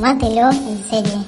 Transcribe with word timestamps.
Tómatelo 0.00 0.50
en 0.50 0.82
serio. 0.88 1.26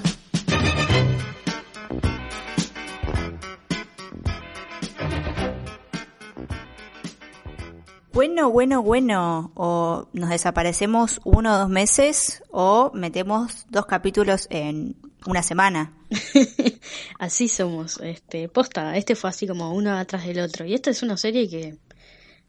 Bueno, 8.14 8.50
bueno, 8.50 8.82
bueno. 8.82 9.52
O 9.56 10.08
nos 10.14 10.30
desaparecemos 10.30 11.20
uno 11.22 11.54
o 11.54 11.58
dos 11.58 11.68
meses 11.68 12.42
o 12.50 12.90
metemos 12.94 13.66
dos 13.68 13.84
capítulos 13.84 14.46
en 14.48 14.96
una 15.26 15.42
semana. 15.42 15.92
así 17.18 17.48
somos. 17.48 18.00
Este, 18.00 18.48
posta, 18.48 18.96
este 18.96 19.16
fue 19.16 19.28
así 19.28 19.46
como 19.46 19.74
uno 19.74 19.98
atrás 19.98 20.24
del 20.24 20.40
otro. 20.40 20.64
Y 20.64 20.72
esta 20.72 20.88
es 20.88 21.02
una 21.02 21.18
serie 21.18 21.46
que 21.46 21.76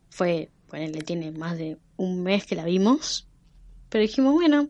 fue, 0.10 0.52
le 0.72 1.02
tiene 1.02 1.32
más 1.32 1.58
de 1.58 1.78
un 1.98 2.24
mes 2.24 2.46
que 2.46 2.56
la 2.56 2.64
vimos. 2.64 3.28
Pero 3.90 4.04
dijimos, 4.04 4.32
bueno, 4.32 4.70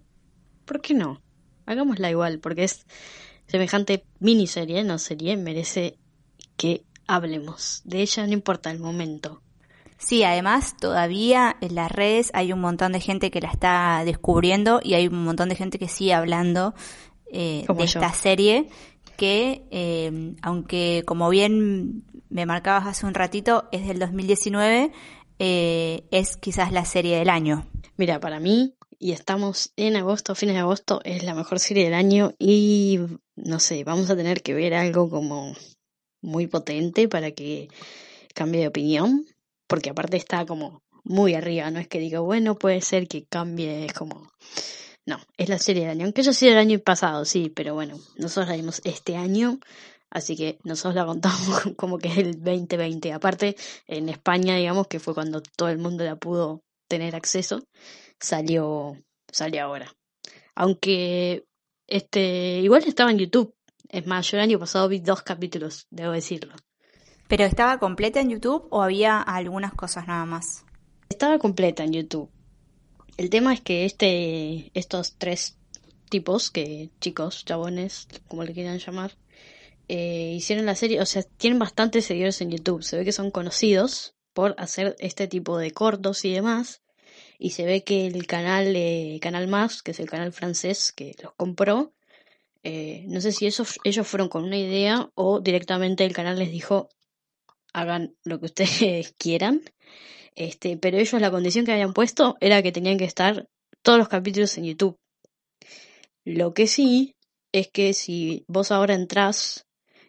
¿por 0.65 0.81
qué 0.81 0.95
no? 0.95 1.22
Hagámosla 1.65 2.09
igual, 2.09 2.39
porque 2.39 2.65
es 2.65 2.85
semejante 3.47 4.03
miniserie, 4.19 4.83
no 4.83 4.97
serie, 4.97 5.37
merece 5.37 5.97
que 6.57 6.83
hablemos 7.07 7.81
de 7.83 8.01
ella, 8.01 8.25
no 8.25 8.33
importa 8.33 8.71
el 8.71 8.79
momento. 8.79 9.41
Sí, 9.97 10.23
además 10.23 10.75
todavía 10.77 11.55
en 11.61 11.75
las 11.75 11.91
redes 11.91 12.29
hay 12.33 12.51
un 12.51 12.59
montón 12.59 12.91
de 12.91 12.99
gente 12.99 13.31
que 13.31 13.39
la 13.39 13.49
está 13.49 14.03
descubriendo 14.05 14.81
y 14.83 14.95
hay 14.95 15.07
un 15.07 15.23
montón 15.23 15.47
de 15.47 15.55
gente 15.55 15.79
que 15.79 15.87
sigue 15.87 16.13
hablando 16.13 16.73
eh, 17.31 17.65
de 17.67 17.83
esta 17.83 18.11
serie 18.11 18.67
que, 19.15 19.65
eh, 19.71 20.35
aunque 20.41 21.03
como 21.05 21.29
bien 21.29 22.03
me 22.29 22.45
marcabas 22.45 22.87
hace 22.87 23.05
un 23.05 23.13
ratito, 23.13 23.69
es 23.71 23.87
del 23.87 23.99
2019, 23.99 24.91
eh, 25.39 26.03
es 26.11 26.35
quizás 26.37 26.71
la 26.71 26.83
serie 26.83 27.17
del 27.17 27.29
año. 27.29 27.65
Mira, 27.95 28.19
para 28.19 28.39
mí, 28.39 28.73
y 29.03 29.11
estamos 29.11 29.73
en 29.75 29.97
agosto, 29.97 30.33
fines 30.33 30.55
de 30.55 30.61
agosto, 30.61 31.01
es 31.03 31.23
la 31.23 31.35
mejor 31.35 31.59
serie 31.59 31.83
del 31.83 31.93
año 31.93 32.35
y 32.39 32.99
no 33.35 33.59
sé, 33.59 33.83
vamos 33.83 34.09
a 34.09 34.15
tener 34.15 34.41
que 34.41 34.53
ver 34.53 34.73
algo 34.73 35.09
como 35.09 35.53
muy 36.21 36.47
potente 36.47 37.09
para 37.09 37.31
que 37.31 37.67
cambie 38.33 38.61
de 38.61 38.69
opinión 38.69 39.25
porque 39.67 39.89
aparte 39.89 40.15
está 40.15 40.45
como 40.45 40.83
muy 41.03 41.33
arriba, 41.33 41.69
no 41.69 41.81
es 41.81 41.89
que 41.89 41.99
diga, 41.99 42.21
bueno, 42.21 42.55
puede 42.55 42.79
ser 42.79 43.09
que 43.09 43.25
cambie, 43.25 43.87
es 43.87 43.91
como... 43.91 44.31
No, 45.05 45.19
es 45.35 45.49
la 45.49 45.59
serie 45.59 45.81
del 45.81 45.91
año, 45.91 46.05
aunque 46.05 46.23
yo 46.23 46.31
sí 46.31 46.47
el 46.47 46.57
año 46.57 46.79
pasado, 46.79 47.25
sí, 47.25 47.51
pero 47.53 47.73
bueno, 47.73 47.99
nosotros 48.15 48.47
la 48.47 48.55
vimos 48.55 48.79
este 48.85 49.17
año, 49.17 49.59
así 50.11 50.37
que 50.37 50.59
nosotros 50.63 50.95
la 50.95 51.05
contamos 51.05 51.61
como 51.75 51.97
que 51.97 52.07
es 52.07 52.19
el 52.19 52.41
2020. 52.41 53.11
Aparte, 53.11 53.57
en 53.85 54.07
España, 54.07 54.55
digamos, 54.55 54.87
que 54.87 55.01
fue 55.01 55.13
cuando 55.13 55.41
todo 55.41 55.67
el 55.67 55.77
mundo 55.77 56.05
la 56.05 56.15
pudo 56.15 56.61
tener 56.87 57.17
acceso, 57.17 57.65
salió, 58.23 58.97
salió 59.31 59.63
ahora. 59.63 59.93
Aunque, 60.55 61.45
este, 61.87 62.59
igual 62.59 62.83
estaba 62.85 63.11
en 63.11 63.19
YouTube. 63.19 63.53
Es 63.89 64.07
más, 64.07 64.29
yo 64.31 64.37
el 64.37 64.43
año 64.43 64.59
pasado 64.59 64.87
vi 64.87 64.99
dos 64.99 65.21
capítulos, 65.21 65.87
debo 65.91 66.13
decirlo. 66.13 66.55
¿Pero 67.27 67.43
estaba 67.43 67.79
completa 67.79 68.21
en 68.21 68.29
YouTube 68.29 68.67
o 68.71 68.81
había 68.81 69.21
algunas 69.21 69.73
cosas 69.73 70.07
nada 70.07 70.25
más? 70.25 70.65
Estaba 71.09 71.37
completa 71.37 71.83
en 71.83 71.93
YouTube. 71.93 72.29
El 73.17 73.29
tema 73.29 73.53
es 73.53 73.61
que 73.61 73.85
este, 73.85 74.71
estos 74.73 75.15
tres 75.17 75.57
tipos, 76.09 76.49
que 76.49 76.89
chicos, 76.99 77.45
chabones, 77.45 78.07
como 78.27 78.43
le 78.43 78.53
quieran 78.53 78.79
llamar, 78.79 79.17
eh, 79.87 80.33
hicieron 80.35 80.65
la 80.65 80.75
serie, 80.75 81.01
o 81.01 81.05
sea, 81.05 81.23
tienen 81.23 81.59
bastantes 81.59 82.05
seguidores 82.05 82.41
en 82.41 82.51
YouTube. 82.51 82.83
Se 82.83 82.97
ve 82.97 83.05
que 83.05 83.11
son 83.11 83.31
conocidos 83.31 84.15
por 84.33 84.55
hacer 84.57 84.95
este 84.99 85.27
tipo 85.27 85.57
de 85.57 85.71
cortos 85.71 86.25
y 86.25 86.33
demás. 86.33 86.83
Y 87.43 87.49
se 87.49 87.65
ve 87.65 87.83
que 87.83 88.07
el 88.07 88.25
canal, 88.25 88.73
eh, 88.73 89.19
Canal 89.21 89.49
Más, 89.49 89.83
que 89.83 89.91
es 89.91 89.99
el 89.99 90.09
canal 90.09 90.31
francés 90.31 90.93
que 90.93 91.13
los 91.21 91.33
compró, 91.33 91.91
eh, 92.63 93.03
no 93.09 93.19
sé 93.19 93.33
si 93.33 93.45
ellos 93.45 94.07
fueron 94.07 94.29
con 94.29 94.45
una 94.45 94.55
idea 94.55 95.09
o 95.13 95.41
directamente 95.41 96.05
el 96.05 96.13
canal 96.13 96.39
les 96.39 96.51
dijo, 96.51 96.87
hagan 97.73 98.15
lo 98.23 98.39
que 98.39 98.45
ustedes 98.45 99.13
quieran. 99.17 99.61
Este, 100.35 100.77
pero 100.77 100.97
ellos 100.97 101.19
la 101.19 101.31
condición 101.31 101.65
que 101.65 101.73
habían 101.73 101.91
puesto 101.91 102.37
era 102.39 102.63
que 102.63 102.71
tenían 102.71 102.97
que 102.97 103.03
estar 103.03 103.49
todos 103.81 103.99
los 103.99 104.07
capítulos 104.07 104.57
en 104.57 104.63
YouTube. 104.63 104.97
Lo 106.23 106.53
que 106.53 106.65
sí 106.65 107.17
es 107.51 107.67
que 107.67 107.91
si 107.91 108.45
vos 108.47 108.71
ahora 108.71 108.93
entrás, 108.93 109.65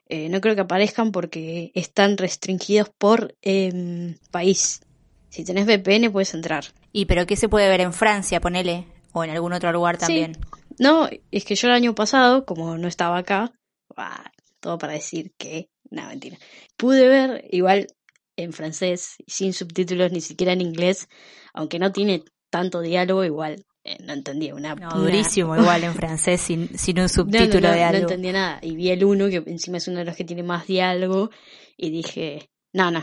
eh, 0.08 0.28
no 0.28 0.40
creo 0.40 0.54
que 0.54 0.60
aparezcan 0.60 1.10
porque 1.10 1.72
están 1.74 2.16
restringidos 2.16 2.90
por 2.96 3.34
em, 3.42 4.18
país. 4.30 4.82
Si 5.30 5.44
tenés 5.44 5.66
VPN 5.66 6.12
puedes 6.12 6.32
entrar. 6.32 6.66
¿Y 6.96 7.06
pero 7.06 7.26
qué 7.26 7.34
se 7.34 7.48
puede 7.48 7.68
ver 7.68 7.80
en 7.80 7.92
Francia, 7.92 8.40
ponele? 8.40 8.86
O 9.12 9.24
en 9.24 9.30
algún 9.30 9.52
otro 9.52 9.72
lugar 9.72 9.98
también. 9.98 10.38
No, 10.78 11.08
es 11.32 11.44
que 11.44 11.56
yo 11.56 11.66
el 11.66 11.74
año 11.74 11.92
pasado, 11.92 12.46
como 12.46 12.78
no 12.78 12.86
estaba 12.86 13.18
acá, 13.18 13.52
todo 14.60 14.78
para 14.78 14.92
decir 14.92 15.32
que 15.36 15.70
no, 15.90 16.06
mentira. 16.06 16.38
Pude 16.76 17.08
ver 17.08 17.44
igual 17.50 17.88
en 18.36 18.52
francés, 18.52 19.16
sin 19.26 19.52
subtítulos, 19.52 20.12
ni 20.12 20.20
siquiera 20.20 20.52
en 20.52 20.60
inglés, 20.60 21.08
aunque 21.52 21.80
no 21.80 21.90
tiene 21.90 22.22
tanto 22.48 22.80
diálogo, 22.80 23.24
igual 23.24 23.66
eh, 23.82 23.96
no 24.00 24.12
entendía 24.12 24.54
una... 24.54 24.76
No, 24.76 24.90
durísimo 24.90 25.56
igual 25.60 25.82
en 25.82 25.94
francés 25.94 26.40
sin, 26.42 26.78
sin 26.78 27.00
un 27.00 27.08
subtítulo 27.08 27.72
de 27.72 27.82
algo. 27.82 27.98
No 27.98 28.08
entendía 28.08 28.32
nada. 28.32 28.58
Y 28.62 28.76
vi 28.76 28.90
el 28.90 29.04
uno, 29.04 29.28
que 29.28 29.42
encima 29.46 29.78
es 29.78 29.88
uno 29.88 29.98
de 29.98 30.04
los 30.04 30.16
que 30.16 30.24
tiene 30.24 30.44
más 30.44 30.68
diálogo, 30.68 31.30
y 31.76 31.90
dije, 31.90 32.50
no, 32.72 32.92
no, 32.92 33.02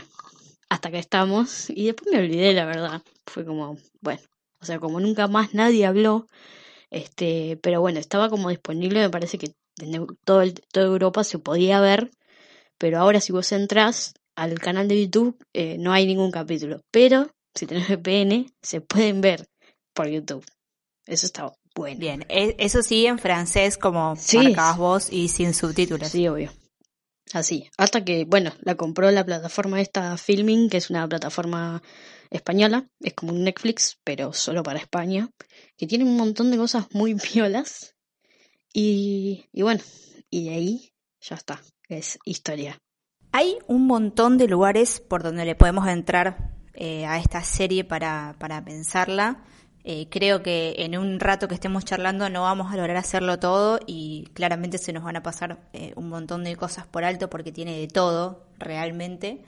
hasta 0.72 0.90
que 0.90 0.98
estamos. 0.98 1.70
Y 1.70 1.86
después 1.86 2.12
me 2.12 2.20
olvidé, 2.20 2.52
la 2.52 2.64
verdad. 2.64 3.02
Fue 3.26 3.44
como, 3.44 3.78
bueno, 4.00 4.20
o 4.60 4.64
sea, 4.64 4.78
como 4.78 5.00
nunca 5.00 5.28
más 5.28 5.54
nadie 5.54 5.86
habló, 5.86 6.26
este, 6.90 7.58
pero 7.62 7.80
bueno, 7.80 7.98
estaba 8.00 8.28
como 8.28 8.50
disponible, 8.50 9.00
me 9.00 9.10
parece 9.10 9.38
que 9.38 9.52
en 9.80 10.06
todo 10.24 10.42
toda 10.72 10.86
Europa 10.86 11.24
se 11.24 11.38
podía 11.38 11.80
ver 11.80 12.10
pero 12.82 12.98
ahora 12.98 13.20
si 13.20 13.30
vos 13.30 13.52
entras 13.52 14.12
al 14.34 14.58
canal 14.58 14.88
de 14.88 15.00
YouTube 15.00 15.36
eh, 15.52 15.76
no 15.78 15.92
hay 15.92 16.04
ningún 16.04 16.32
capítulo. 16.32 16.80
Pero 16.90 17.30
si 17.54 17.64
tenés 17.64 17.88
VPN 17.88 18.52
se 18.60 18.80
pueden 18.80 19.20
ver 19.20 19.46
por 19.94 20.08
YouTube. 20.08 20.44
Eso 21.06 21.26
está 21.26 21.52
bueno. 21.76 22.00
Bien, 22.00 22.26
e, 22.28 22.56
eso 22.58 22.82
sí 22.82 23.06
en 23.06 23.20
francés 23.20 23.78
como 23.78 24.16
marcabas 24.34 24.78
vos 24.78 25.12
y 25.12 25.28
sin 25.28 25.54
subtítulos. 25.54 26.08
Sí, 26.08 26.26
obvio. 26.26 26.50
Así. 27.32 27.70
Hasta 27.78 28.04
que, 28.04 28.24
bueno, 28.24 28.52
la 28.60 28.74
compró 28.74 29.10
la 29.10 29.24
plataforma 29.24 29.80
esta 29.80 30.16
Filming, 30.16 30.68
que 30.68 30.76
es 30.76 30.90
una 30.90 31.08
plataforma 31.08 31.82
española. 32.30 32.88
Es 33.00 33.14
como 33.14 33.32
un 33.32 33.44
Netflix, 33.44 33.98
pero 34.04 34.32
solo 34.32 34.62
para 34.62 34.78
España. 34.78 35.30
Que 35.76 35.86
tiene 35.86 36.04
un 36.04 36.16
montón 36.16 36.50
de 36.50 36.58
cosas 36.58 36.86
muy 36.92 37.14
violas. 37.34 37.94
Y, 38.72 39.46
y 39.52 39.62
bueno, 39.62 39.82
y 40.30 40.44
de 40.44 40.54
ahí 40.54 40.92
ya 41.20 41.36
está 41.36 41.62
es 41.92 42.18
historia. 42.24 42.78
Hay 43.32 43.58
un 43.66 43.86
montón 43.86 44.38
de 44.38 44.48
lugares 44.48 45.00
por 45.00 45.22
donde 45.22 45.44
le 45.44 45.54
podemos 45.54 45.86
entrar 45.88 46.54
eh, 46.74 47.06
a 47.06 47.18
esta 47.18 47.42
serie 47.42 47.84
para, 47.84 48.36
para 48.38 48.64
pensarla. 48.64 49.44
Eh, 49.84 50.08
creo 50.10 50.42
que 50.42 50.76
en 50.78 50.96
un 50.96 51.18
rato 51.18 51.48
que 51.48 51.54
estemos 51.54 51.84
charlando 51.84 52.28
no 52.28 52.42
vamos 52.42 52.72
a 52.72 52.76
lograr 52.76 52.96
hacerlo 52.96 53.38
todo 53.38 53.80
y 53.86 54.28
claramente 54.32 54.78
se 54.78 54.92
nos 54.92 55.02
van 55.02 55.16
a 55.16 55.22
pasar 55.22 55.58
eh, 55.72 55.92
un 55.96 56.08
montón 56.08 56.44
de 56.44 56.54
cosas 56.56 56.86
por 56.86 57.04
alto 57.04 57.28
porque 57.28 57.50
tiene 57.50 57.78
de 57.78 57.88
todo 57.88 58.46
realmente. 58.58 59.42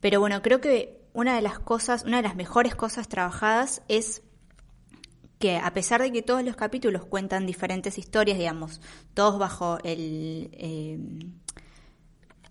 pero 0.00 0.20
bueno, 0.20 0.42
creo 0.42 0.60
que 0.60 1.04
una 1.14 1.36
de 1.36 1.42
las 1.42 1.58
cosas, 1.58 2.04
una 2.04 2.18
de 2.18 2.24
las 2.24 2.36
mejores 2.36 2.74
cosas 2.74 3.08
trabajadas 3.08 3.82
es 3.88 4.22
que 5.38 5.56
a 5.56 5.72
pesar 5.72 6.02
de 6.02 6.12
que 6.12 6.22
todos 6.22 6.42
los 6.42 6.56
capítulos 6.56 7.04
cuentan 7.04 7.46
diferentes 7.46 7.98
historias, 7.98 8.38
digamos, 8.38 8.80
todos 9.14 9.38
bajo 9.38 9.78
el, 9.84 10.50
eh, 10.52 10.98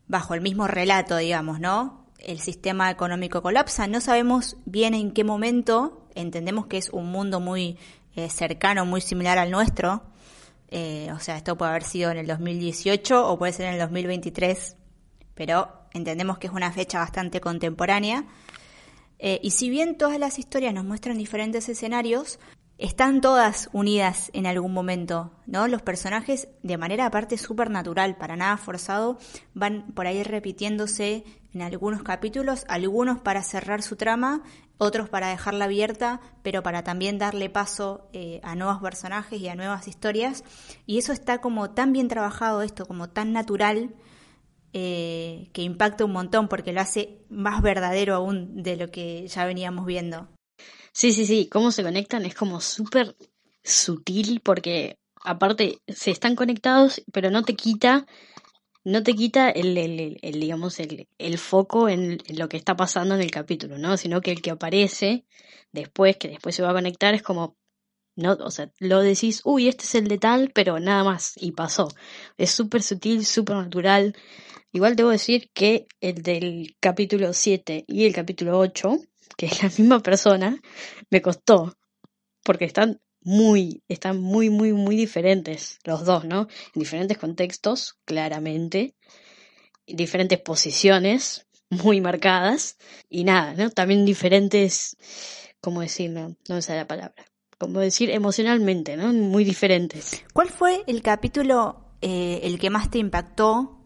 bajo 0.08 0.34
el 0.34 0.42
mismo 0.42 0.68
relato, 0.68 1.18
digamos, 1.18 1.60
¿no? 1.60 2.03
El 2.24 2.40
sistema 2.40 2.90
económico 2.90 3.42
colapsa, 3.42 3.86
no 3.88 4.02
sabemos 4.02 4.58
bien 4.66 4.94
en 4.94 5.12
qué 5.12 5.24
momento, 5.24 6.08
entendemos 6.16 6.68
que 6.68 6.78
es 6.78 6.90
un 6.90 7.12
mundo 7.12 7.40
muy 7.40 7.78
eh, 8.16 8.30
cercano, 8.30 8.86
muy 8.86 9.02
similar 9.02 9.38
al 9.38 9.52
nuestro, 9.52 10.04
eh, 10.70 11.10
o 11.14 11.20
sea, 11.20 11.38
esto 11.38 11.58
puede 11.58 11.72
haber 11.72 11.84
sido 11.84 12.12
en 12.12 12.18
el 12.18 12.28
2018 12.28 13.28
o 13.30 13.38
puede 13.38 13.54
ser 13.54 13.68
en 13.68 13.74
el 13.74 13.80
2023, 13.80 14.76
pero 15.36 15.70
entendemos 15.94 16.38
que 16.38 16.48
es 16.48 16.54
una 16.54 16.72
fecha 16.72 17.00
bastante 17.00 17.42
contemporánea. 17.42 18.26
y 19.20 19.52
si 19.52 19.70
bien 19.70 19.98
todas 19.98 20.20
las 20.20 20.38
historias 20.40 20.74
nos 20.74 20.84
muestran 20.84 21.18
diferentes 21.18 21.70
escenarios, 21.70 22.40
están 22.78 23.22
todas 23.22 23.70
unidas 23.72 24.30
en 24.34 24.46
algún 24.46 24.74
momento, 24.74 25.32
¿no? 25.46 25.68
Los 25.68 25.82
personajes, 25.82 26.48
de 26.64 26.78
manera 26.78 27.06
aparte 27.06 27.38
súper 27.38 27.70
natural, 27.70 28.18
para 28.18 28.36
nada 28.36 28.58
forzado, 28.58 29.18
van 29.54 29.92
por 29.94 30.08
ahí 30.08 30.24
repitiéndose 30.24 31.24
en 31.54 31.62
algunos 31.62 32.02
capítulos, 32.02 32.66
algunos 32.68 33.20
para 33.20 33.44
cerrar 33.44 33.84
su 33.84 33.96
trama, 33.96 34.42
otros 34.78 35.08
para 35.08 35.28
dejarla 35.28 35.66
abierta, 35.66 36.20
pero 36.42 36.64
para 36.64 36.84
también 36.84 37.20
darle 37.20 37.50
paso 37.50 38.10
eh, 38.12 38.42
a 38.44 38.56
nuevos 38.56 38.82
personajes 38.82 39.40
y 39.40 39.48
a 39.48 39.56
nuevas 39.56 39.88
historias. 39.88 40.44
Y 40.88 40.98
eso 40.98 41.14
está 41.14 41.40
como 41.40 41.72
tan 41.72 41.94
bien 41.94 42.08
trabajado 42.08 42.64
esto, 42.64 42.86
como 42.86 43.10
tan 43.10 43.34
natural, 43.34 43.94
eh, 44.74 45.50
que 45.54 45.62
impacta 45.62 46.06
un 46.06 46.12
montón 46.12 46.48
porque 46.48 46.74
lo 46.74 46.82
hace 46.82 47.20
más 47.30 47.62
verdadero 47.62 48.16
aún 48.16 48.64
de 48.64 48.76
lo 48.76 48.90
que 48.90 49.28
ya 49.28 49.46
veníamos 49.46 49.86
viendo. 49.86 50.28
Sí, 50.94 51.12
sí, 51.12 51.26
sí, 51.26 51.50
cómo 51.52 51.72
se 51.72 51.84
conectan 51.84 52.26
es 52.26 52.36
como 52.36 52.62
súper 52.62 53.16
sutil 53.64 54.42
porque 54.42 54.98
aparte 55.24 55.82
se 55.88 56.12
están 56.12 56.36
conectados, 56.36 57.02
pero 57.12 57.32
no 57.32 57.44
te 57.44 57.56
quita 57.56 58.06
no 58.86 59.04
te 59.04 59.14
quita 59.14 59.50
el, 59.50 59.78
el, 59.78 60.18
el, 60.22 60.40
digamos, 60.40 60.80
el, 60.80 61.08
el 61.18 61.38
foco 61.38 61.90
en, 61.90 62.20
lo 62.30 62.50
que 62.50 62.58
está 62.58 62.76
pasando 62.76 63.16
en 63.16 63.22
el 63.22 63.32
capítulo, 63.32 63.78
¿no? 63.78 63.98
Sino 63.98 64.22
que 64.22 64.32
el 64.32 64.42
que 64.42 64.52
aparece 64.52 65.26
después, 65.72 66.18
que 66.18 66.28
después 66.28 66.56
se 66.56 66.64
va 66.64 66.72
a 66.72 66.74
conectar, 66.74 67.14
es 67.14 67.24
como, 67.24 67.56
no, 68.16 68.34
o 68.34 68.52
sea, 68.52 68.72
lo 68.80 69.02
decís, 69.02 69.42
uy, 69.46 69.68
este 69.70 69.86
es 69.86 69.96
el 69.96 70.08
de 70.08 70.18
tal, 70.18 70.52
pero 70.54 70.80
nada 70.80 71.04
más, 71.04 71.34
y 71.38 71.54
pasó. 71.54 71.90
Es 72.38 72.52
súper 72.52 72.84
sutil, 72.84 73.26
súper 73.26 73.56
natural. 73.56 74.16
Igual 74.74 74.96
debo 74.96 75.10
decir 75.12 75.50
que 75.54 75.88
el 76.02 76.22
del 76.22 76.76
capítulo 76.80 77.34
7 77.34 77.86
y 77.88 78.06
el 78.06 78.14
capítulo 78.14 78.60
8, 78.60 79.00
que 79.38 79.48
es 79.48 79.64
la 79.64 79.70
misma 79.70 80.02
persona, 80.02 80.60
me 81.10 81.22
costó, 81.22 81.76
porque 82.44 82.66
están 82.66 83.02
muy, 83.22 83.84
están 83.88 84.20
muy, 84.22 84.50
muy, 84.50 84.74
muy 84.74 84.96
diferentes 84.96 85.80
los 85.84 86.06
dos, 86.06 86.26
¿no? 86.26 86.48
En 86.76 86.80
diferentes 86.80 87.18
contextos, 87.18 87.96
claramente, 88.06 88.96
diferentes 89.88 90.40
posiciones 90.40 91.48
muy 91.70 92.02
marcadas 92.02 92.78
y 93.10 93.24
nada, 93.24 93.54
¿no? 93.54 93.70
También 93.70 94.06
diferentes, 94.06 94.98
¿cómo 95.62 95.82
decirlo? 95.82 96.36
No 96.50 96.62
sale 96.62 96.80
la 96.80 96.88
palabra. 96.88 97.26
Como 97.58 97.80
decir 97.80 98.10
emocionalmente, 98.10 98.98
¿no? 98.98 99.14
Muy 99.14 99.44
diferentes. 99.44 100.24
¿Cuál 100.34 100.50
fue 100.50 100.84
el 100.88 101.02
capítulo 101.02 101.84
eh, 102.02 102.42
el 102.44 102.60
que 102.60 102.70
más 102.70 102.92
te 102.92 102.98
impactó, 102.98 103.80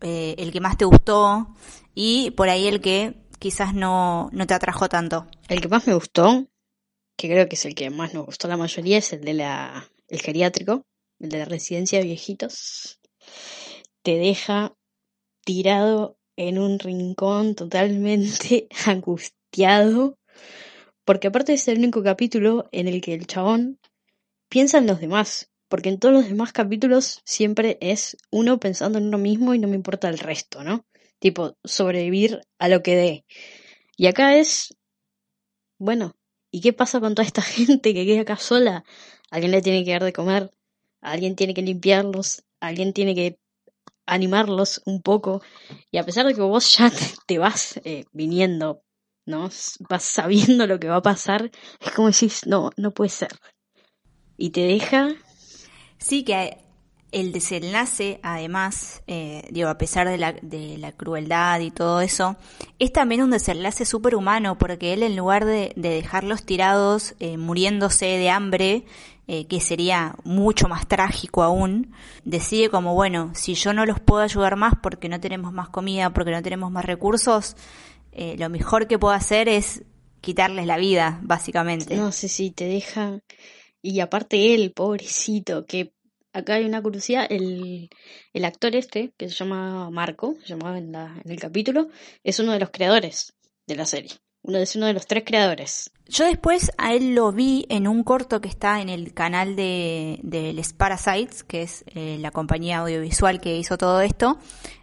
eh, 0.00 0.36
el 0.38 0.52
que 0.52 0.60
más 0.60 0.76
te 0.76 0.84
gustó 0.84 1.54
y 1.94 2.30
por 2.32 2.48
ahí 2.48 2.68
el 2.68 2.80
que 2.80 3.25
quizás 3.38 3.74
no, 3.74 4.30
no 4.32 4.46
te 4.46 4.54
atrajo 4.54 4.88
tanto? 4.88 5.26
El 5.48 5.60
que 5.60 5.68
más 5.68 5.86
me 5.86 5.94
gustó 5.94 6.46
que 7.16 7.28
creo 7.28 7.48
que 7.48 7.56
es 7.56 7.64
el 7.64 7.74
que 7.74 7.90
más 7.90 8.14
nos 8.14 8.26
gustó 8.26 8.46
la 8.48 8.56
mayoría, 8.56 8.98
es 8.98 9.12
el 9.12 9.22
de 9.22 9.34
la 9.34 9.90
el 10.08 10.20
geriátrico, 10.20 10.86
el 11.18 11.30
de 11.30 11.38
la 11.38 11.44
residencia 11.46 11.98
de 11.98 12.04
viejitos. 12.04 13.00
Te 14.02 14.16
deja 14.16 14.76
tirado 15.44 16.18
en 16.36 16.58
un 16.58 16.78
rincón 16.78 17.54
totalmente 17.54 18.68
angustiado, 18.86 20.18
porque 21.04 21.28
aparte 21.28 21.54
es 21.54 21.66
el 21.68 21.78
único 21.78 22.02
capítulo 22.02 22.68
en 22.72 22.88
el 22.88 23.00
que 23.00 23.14
el 23.14 23.26
chabón 23.26 23.80
piensa 24.48 24.78
en 24.78 24.86
los 24.86 25.00
demás, 25.00 25.50
porque 25.68 25.88
en 25.88 25.98
todos 25.98 26.14
los 26.14 26.28
demás 26.28 26.52
capítulos 26.52 27.22
siempre 27.24 27.78
es 27.80 28.16
uno 28.30 28.60
pensando 28.60 28.98
en 28.98 29.06
uno 29.06 29.18
mismo 29.18 29.54
y 29.54 29.58
no 29.58 29.68
me 29.68 29.76
importa 29.76 30.08
el 30.08 30.18
resto, 30.18 30.62
¿no? 30.62 30.84
Tipo, 31.18 31.56
sobrevivir 31.64 32.40
a 32.58 32.68
lo 32.68 32.82
que 32.82 32.96
dé. 32.96 33.24
Y 33.96 34.06
acá 34.06 34.36
es, 34.36 34.76
bueno, 35.78 36.14
¿Y 36.56 36.62
qué 36.62 36.72
pasa 36.72 37.00
con 37.00 37.14
toda 37.14 37.26
esta 37.26 37.42
gente 37.42 37.92
que 37.92 38.06
queda 38.06 38.22
acá 38.22 38.38
sola? 38.38 38.82
Alguien 39.30 39.52
le 39.52 39.60
tiene 39.60 39.84
que 39.84 39.92
dar 39.92 40.04
de 40.04 40.14
comer, 40.14 40.50
alguien 41.02 41.36
tiene 41.36 41.52
que 41.52 41.60
limpiarlos, 41.60 42.44
alguien 42.60 42.94
tiene 42.94 43.14
que 43.14 43.38
animarlos 44.06 44.80
un 44.86 45.02
poco. 45.02 45.42
Y 45.90 45.98
a 45.98 46.04
pesar 46.04 46.26
de 46.26 46.34
que 46.34 46.40
vos 46.40 46.78
ya 46.78 46.90
te, 47.26 47.38
vas 47.38 47.78
eh, 47.84 48.06
viniendo, 48.12 48.82
¿no? 49.26 49.50
Vas 49.80 50.04
sabiendo 50.04 50.66
lo 50.66 50.80
que 50.80 50.88
va 50.88 50.96
a 50.96 51.02
pasar, 51.02 51.50
es 51.80 51.90
como 51.92 52.10
decís, 52.10 52.46
no, 52.46 52.70
no 52.78 52.92
puede 52.92 53.10
ser. 53.10 53.32
Y 54.38 54.48
te 54.48 54.62
deja. 54.62 55.14
Sí, 55.98 56.24
que 56.24 56.56
el 57.16 57.32
desenlace, 57.32 58.20
además, 58.22 59.02
eh, 59.06 59.48
digo, 59.50 59.70
a 59.70 59.78
pesar 59.78 60.06
de 60.06 60.18
la, 60.18 60.34
de 60.34 60.76
la 60.76 60.92
crueldad 60.92 61.60
y 61.60 61.70
todo 61.70 62.02
eso, 62.02 62.36
es 62.78 62.92
también 62.92 63.22
un 63.22 63.30
desenlace 63.30 63.86
súper 63.86 64.14
humano, 64.14 64.58
porque 64.58 64.92
él 64.92 65.02
en 65.02 65.16
lugar 65.16 65.46
de, 65.46 65.72
dejarlos 65.76 66.44
tirados, 66.44 67.14
eh, 67.18 67.38
muriéndose 67.38 68.04
de 68.04 68.28
hambre, 68.28 68.84
eh, 69.28 69.46
que 69.46 69.60
sería 69.60 70.14
mucho 70.24 70.68
más 70.68 70.86
trágico 70.86 71.42
aún, 71.42 71.94
decide 72.26 72.68
como, 72.68 72.92
bueno, 72.92 73.30
si 73.34 73.54
yo 73.54 73.72
no 73.72 73.86
los 73.86 73.98
puedo 73.98 74.20
ayudar 74.20 74.56
más 74.56 74.74
porque 74.82 75.08
no 75.08 75.18
tenemos 75.18 75.54
más 75.54 75.70
comida, 75.70 76.10
porque 76.10 76.32
no 76.32 76.42
tenemos 76.42 76.70
más 76.70 76.84
recursos, 76.84 77.56
lo 78.38 78.48
mejor 78.48 78.86
que 78.86 78.98
puedo 78.98 79.12
hacer 79.12 79.46
es 79.46 79.82
quitarles 80.22 80.66
la 80.66 80.78
vida, 80.78 81.18
básicamente. 81.22 81.96
No 81.96 82.12
sé 82.12 82.28
si 82.28 82.50
te 82.50 82.66
deja... 82.66 83.20
Y 83.82 84.00
aparte 84.00 84.54
él, 84.54 84.72
pobrecito, 84.72 85.64
que 85.64 85.92
acá 86.36 86.54
hay 86.54 86.64
una 86.64 86.82
curiosidad, 86.82 87.26
el, 87.30 87.88
el 88.32 88.44
actor 88.44 88.76
este, 88.76 89.12
que 89.16 89.28
se 89.28 89.34
llama 89.34 89.90
Marco, 89.90 90.36
se 90.42 90.48
llamaba 90.48 90.78
en, 90.78 90.92
la, 90.92 91.20
en 91.24 91.30
el 91.30 91.40
capítulo, 91.40 91.88
es 92.22 92.38
uno 92.38 92.52
de 92.52 92.60
los 92.60 92.70
creadores 92.70 93.34
de 93.66 93.76
la 93.76 93.86
serie. 93.86 94.12
Uno 94.42 94.58
es 94.58 94.76
uno 94.76 94.86
de 94.86 94.92
los 94.92 95.08
tres 95.08 95.24
creadores. 95.26 95.90
Yo 96.06 96.24
después 96.24 96.70
a 96.78 96.94
él 96.94 97.16
lo 97.16 97.32
vi 97.32 97.66
en 97.68 97.88
un 97.88 98.04
corto 98.04 98.40
que 98.40 98.48
está 98.48 98.80
en 98.80 98.88
el 98.88 99.12
canal 99.12 99.56
de, 99.56 100.20
de 100.22 100.52
Les 100.52 100.72
Parasites, 100.72 101.42
que 101.42 101.62
es 101.62 101.84
eh, 101.88 102.18
la 102.20 102.30
compañía 102.30 102.78
audiovisual 102.78 103.40
que 103.40 103.56
hizo 103.56 103.76
todo 103.76 104.02
esto. 104.02 104.38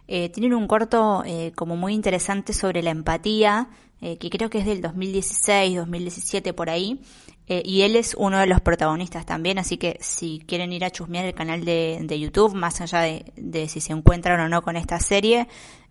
Eh, 0.06 0.28
tienen 0.28 0.52
un 0.52 0.66
corto 0.66 1.22
eh, 1.24 1.52
como 1.56 1.76
muy 1.76 1.94
interesante 1.94 2.52
sobre 2.52 2.82
la 2.82 2.90
empatía, 2.90 3.70
eh, 4.02 4.18
que 4.18 4.28
creo 4.28 4.50
que 4.50 4.58
es 4.58 4.66
del 4.66 4.82
2016, 4.82 5.76
2017 5.76 6.52
por 6.52 6.68
ahí, 6.68 7.00
eh, 7.46 7.62
y 7.64 7.82
él 7.82 7.96
es 7.96 8.14
uno 8.14 8.38
de 8.38 8.46
los 8.46 8.60
protagonistas 8.60 9.26
también, 9.26 9.58
así 9.58 9.76
que 9.76 9.98
si 10.00 10.42
quieren 10.46 10.72
ir 10.72 10.84
a 10.84 10.90
chusmear 10.90 11.26
el 11.26 11.34
canal 11.34 11.64
de, 11.64 11.98
de 12.02 12.18
YouTube, 12.18 12.54
más 12.54 12.80
allá 12.80 13.00
de, 13.00 13.68
si 13.68 13.80
se 13.80 13.92
encuentran 13.92 14.40
o 14.40 14.48
no 14.48 14.62
con 14.62 14.76
esta 14.76 14.98
serie, 14.98 15.46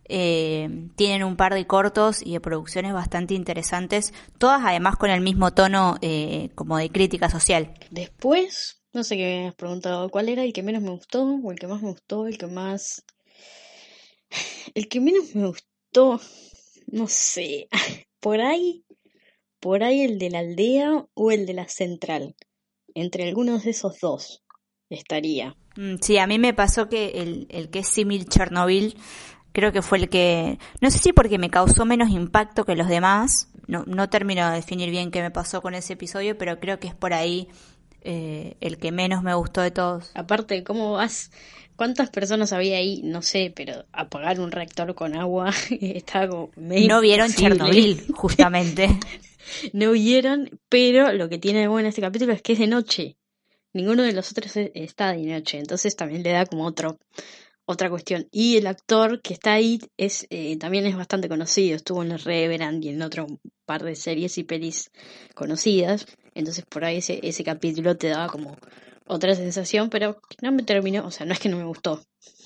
eh, 0.06 0.90
tienen 0.96 1.24
un 1.24 1.36
par 1.36 1.54
de 1.54 1.68
cortos 1.68 2.22
y 2.26 2.34
de 2.34 2.42
producciones 2.42 2.94
bastante 2.94 3.36
interesantes, 3.36 4.14
todas 4.40 4.62
además 4.66 4.96
con 4.96 5.12
el 5.12 5.22
mismo 5.22 5.54
tono 5.54 5.98
eh, 6.02 6.50
como 6.56 6.78
de 6.78 6.90
crítica 6.90 7.30
social. 7.30 7.74
Después, 7.92 8.82
no 8.92 9.04
sé 9.04 9.16
qué 9.16 9.24
me 9.24 9.48
has 9.50 9.56
preguntado, 9.56 10.10
¿cuál 10.10 10.30
era 10.30 10.44
el 10.44 10.54
que 10.54 10.64
menos 10.64 10.82
me 10.82 10.90
gustó 10.90 11.24
o 11.24 11.52
el 11.52 11.60
que 11.60 11.68
más 11.68 11.82
me 11.82 11.90
gustó, 11.90 12.28
el 12.28 12.38
que 12.38 12.48
más... 12.48 13.04
El 14.74 14.88
que 14.88 15.00
menos 15.00 15.36
me 15.36 15.46
gustó, 15.46 16.20
no 16.88 17.08
sé, 17.08 17.68
por 18.20 18.42
ahí 18.42 18.84
por 19.63 19.81
ahí 19.81 20.01
el 20.01 20.19
de 20.19 20.30
la 20.30 20.39
aldea 20.39 21.06
o 21.13 21.31
el 21.31 21.45
de 21.45 21.54
la 21.54 21.69
central. 21.69 22.36
Entre 22.95 23.24
algunos 23.30 23.63
de 23.63 23.71
esos 23.71 23.98
dos 24.01 24.44
estaría. 24.89 25.56
Mm, 25.77 25.95
sí, 26.01 26.18
a 26.18 26.27
mí 26.27 26.38
me 26.38 26.54
pasó 26.54 26.89
que 26.89 27.21
el, 27.21 27.48
el 27.50 27.69
que 27.69 27.80
es 27.80 27.88
símil 27.88 28.27
Chernobyl 28.27 28.98
creo 29.54 29.71
que 29.71 29.81
fue 29.81 30.00
el 30.00 30.10
que, 30.10 30.60
no 30.81 30.92
sé 30.92 30.98
si 30.98 31.13
porque 31.13 31.38
me 31.38 31.49
causó 31.49 31.85
menos 31.85 32.09
impacto 32.09 32.66
que 32.66 32.76
los 32.76 32.90
demás, 32.90 33.54
no, 33.68 33.85
no 33.88 34.09
termino 34.09 34.49
de 34.49 34.57
definir 34.57 34.90
bien 34.90 35.11
qué 35.11 35.21
me 35.21 35.31
pasó 35.31 35.61
con 35.61 35.76
ese 35.76 35.94
episodio, 35.94 36.38
pero 36.38 36.59
creo 36.59 36.78
que 36.81 36.90
es 36.90 36.95
por 36.95 37.14
ahí 37.14 37.47
eh, 38.02 38.57
el 38.59 38.78
que 38.78 38.92
menos 38.92 39.23
me 39.23 39.33
gustó 39.33 39.61
de 39.61 39.71
todos. 39.71 40.11
Aparte, 40.14 40.66
¿cómo 40.66 40.92
vas? 40.92 41.31
¿Cuántas 41.75 42.09
personas 42.09 42.53
había 42.53 42.77
ahí? 42.77 43.01
No 43.03 43.21
sé, 43.21 43.51
pero 43.56 43.85
apagar 43.92 44.39
un 44.39 44.51
reactor 44.51 44.94
con 44.95 45.15
agua 45.15 45.51
estaba 45.81 46.27
como 46.27 46.51
medio 46.56 46.87
No 46.87 47.01
vieron 47.01 47.31
Chernobyl, 47.31 48.06
justamente. 48.13 48.89
no 49.73 49.92
vieron, 49.92 50.59
pero 50.69 51.11
lo 51.13 51.30
que 51.30 51.37
tiene 51.37 51.61
de 51.61 51.68
bueno 51.68 51.89
este 51.89 52.01
capítulo 52.01 52.33
es 52.33 52.42
que 52.42 52.53
es 52.53 52.59
de 52.59 52.68
noche. 52.68 53.18
Ninguno 53.73 54.03
de 54.03 54.13
los 54.13 54.31
otros 54.31 54.56
está 54.56 55.13
de 55.13 55.23
noche, 55.23 55.57
entonces 55.57 55.95
también 55.95 56.21
le 56.21 56.31
da 56.31 56.45
como 56.45 56.65
otro, 56.65 56.99
otra 57.65 57.89
cuestión. 57.89 58.27
Y 58.31 58.57
el 58.57 58.68
actor 58.68 59.21
que 59.21 59.33
está 59.33 59.53
ahí 59.53 59.80
es 59.97 60.27
eh, 60.30 60.57
también 60.57 60.85
es 60.85 60.95
bastante 60.95 61.27
conocido, 61.27 61.75
estuvo 61.75 62.03
en 62.03 62.11
el 62.11 62.19
Reverend 62.19 62.85
y 62.85 62.89
en 62.89 63.01
otro 63.01 63.25
par 63.65 63.83
de 63.83 63.95
series 63.95 64.37
y 64.37 64.44
pelis 64.44 64.92
conocidas, 65.33 66.06
entonces 66.35 66.65
por 66.65 66.85
ahí 66.85 66.97
ese, 66.97 67.19
ese 67.23 67.44
capítulo 67.44 67.97
te 67.97 68.09
daba 68.09 68.27
como 68.27 68.57
otra 69.06 69.36
sensación, 69.36 69.90
pero 69.90 70.19
no 70.42 70.52
me 70.52 70.64
terminó, 70.64 71.06
o 71.06 71.12
sea, 71.12 71.26
no 71.26 71.33
es 71.33 71.40
que 71.40 71.50
no 71.50 71.57
me 71.57 71.66
gustó, 71.66 72.04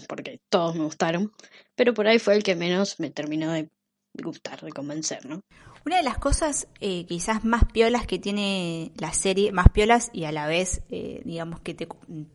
porque 0.07 0.39
todos 0.49 0.75
me 0.75 0.83
gustaron, 0.83 1.31
pero 1.75 1.93
por 1.93 2.07
ahí 2.07 2.19
fue 2.19 2.35
el 2.35 2.43
que 2.43 2.55
menos 2.55 2.99
me 2.99 3.09
terminó 3.09 3.51
de 3.51 3.69
gustar, 4.13 4.61
de 4.61 4.71
convencer, 4.71 5.25
¿no? 5.25 5.41
Una 5.85 5.97
de 5.97 6.03
las 6.03 6.17
cosas 6.17 6.67
eh, 6.81 7.05
quizás 7.05 7.45
más 7.45 7.63
piolas 7.71 8.07
que 8.07 8.19
tiene 8.19 8.91
la 8.97 9.13
serie, 9.13 9.51
más 9.51 9.69
piolas 9.69 10.09
y 10.11 10.25
a 10.25 10.31
la 10.31 10.47
vez, 10.47 10.81
eh, 10.89 11.21
digamos, 11.23 11.61
que 11.61 11.73
te 11.73 11.87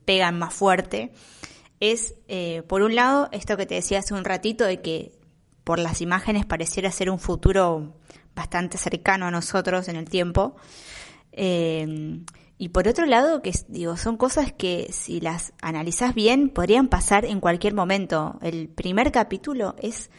pegan 0.05 0.39
más 0.39 0.55
fuerte, 0.55 1.13
es, 1.81 2.15
eh, 2.29 2.63
por 2.69 2.83
un 2.83 2.95
lado, 2.95 3.29
esto 3.33 3.57
que 3.57 3.67
te 3.67 3.75
decía 3.75 3.99
hace 3.99 4.15
un 4.15 4.25
ratito, 4.25 4.65
de 4.65 4.81
que 4.81 5.13
por 5.65 5.79
las 5.79 6.01
imágenes 6.01 6.47
pareciera 6.47 6.91
ser 6.91 7.11
un 7.11 7.19
futuro 7.19 8.01
bastante 8.35 8.79
cercano 8.79 9.27
a 9.27 9.31
nosotros 9.31 9.89
en 9.89 9.97
el 9.97 10.09
tiempo. 10.09 10.57
Y 12.63 12.69
por 12.69 12.87
otro 12.87 13.07
lado, 13.07 13.43
que 13.43 13.51
digo, 13.67 13.97
son 13.97 14.17
cosas 14.17 14.53
que 14.53 14.87
si 14.93 15.21
las 15.21 15.53
analizas 15.61 16.15
bien 16.15 16.49
podrían 16.49 16.87
pasar 16.87 17.25
en 17.25 17.41
cualquier 17.41 17.75
momento. 17.75 18.39
El 18.41 18.69
primer 18.69 19.11
capítulo 19.11 19.75
es 19.83 20.13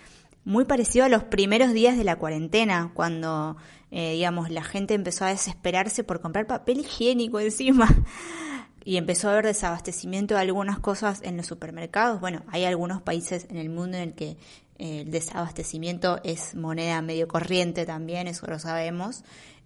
muy 0.43 0.65
parecido 0.65 1.05
a 1.05 1.07
los 1.07 1.23
primeros 1.23 1.71
días 1.71 1.97
de 1.97 2.03
la 2.03 2.17
cuarentena, 2.17 2.91
cuando, 2.93 3.55
eh, 3.91 4.15
digamos, 4.15 4.49
la 4.49 4.61
gente 4.61 4.93
empezó 4.93 5.23
a 5.23 5.29
desesperarse 5.29 6.03
por 6.03 6.19
comprar 6.19 6.45
papel 6.45 6.81
higiénico 6.81 7.39
encima 7.39 7.87
y 8.83 8.97
empezó 8.97 9.29
a 9.29 9.31
haber 9.31 9.45
desabastecimiento 9.45 10.33
de 10.33 10.41
algunas 10.41 10.79
cosas 10.79 11.21
en 11.23 11.37
los 11.37 11.45
supermercados. 11.45 12.19
Bueno, 12.19 12.43
hay 12.49 12.65
algunos 12.65 13.01
países 13.01 13.47
en 13.51 13.55
el 13.55 13.69
mundo 13.69 13.95
en 13.95 14.03
el 14.03 14.15
que 14.15 14.35
eh, 14.79 15.03
el 15.03 15.11
desabastecimiento 15.11 16.19
es 16.25 16.55
moneda 16.55 17.01
medio 17.01 17.29
corriente 17.29 17.85
también, 17.85 18.27
eso 18.27 18.47
lo 18.47 18.59
sabemos. 18.59 19.23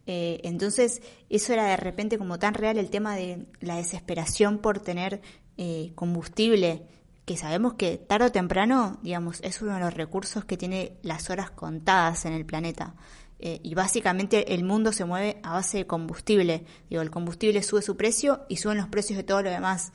Eh, 0.08 0.40
entonces, 0.44 1.02
eso 1.30 1.52
era 1.52 1.66
de 1.66 1.78
repente 1.78 2.18
como 2.18 2.40
tan 2.40 2.54
real 2.54 2.78
el 2.78 2.90
tema 2.90 3.16
de 3.16 3.46
la 3.60 3.76
desesperación 3.76 4.60
por 4.60 4.80
tener 4.80 5.22
eh, 5.58 5.92
combustible, 5.96 6.88
que 7.26 7.36
sabemos 7.36 7.74
que 7.74 7.98
tarde 7.98 8.28
o 8.28 8.32
temprano, 8.32 9.00
digamos, 9.04 9.42
es 9.44 9.62
uno 9.62 9.74
de 9.74 9.82
los 9.82 9.94
recursos 9.94 10.46
que 10.46 10.56
tiene 10.56 10.94
las 11.02 11.30
horas 11.30 11.52
contadas 11.52 12.26
en 12.26 12.32
el 12.32 12.46
planeta. 12.46 12.96
Eh, 13.40 13.60
y 13.62 13.76
básicamente 13.76 14.56
el 14.56 14.64
mundo 14.64 14.94
se 14.94 15.04
mueve 15.04 15.42
a 15.44 15.52
base 15.52 15.80
de 15.80 15.88
combustible. 15.88 16.64
Digo, 16.90 17.02
el 17.02 17.12
combustible 17.12 17.62
sube 17.62 17.82
su 17.82 17.98
precio 17.98 18.46
y 18.48 18.58
suben 18.58 18.78
los 18.78 18.88
precios 18.88 19.18
de 19.18 19.24
todo 19.24 19.44
lo 19.44 19.50
demás. 19.50 19.92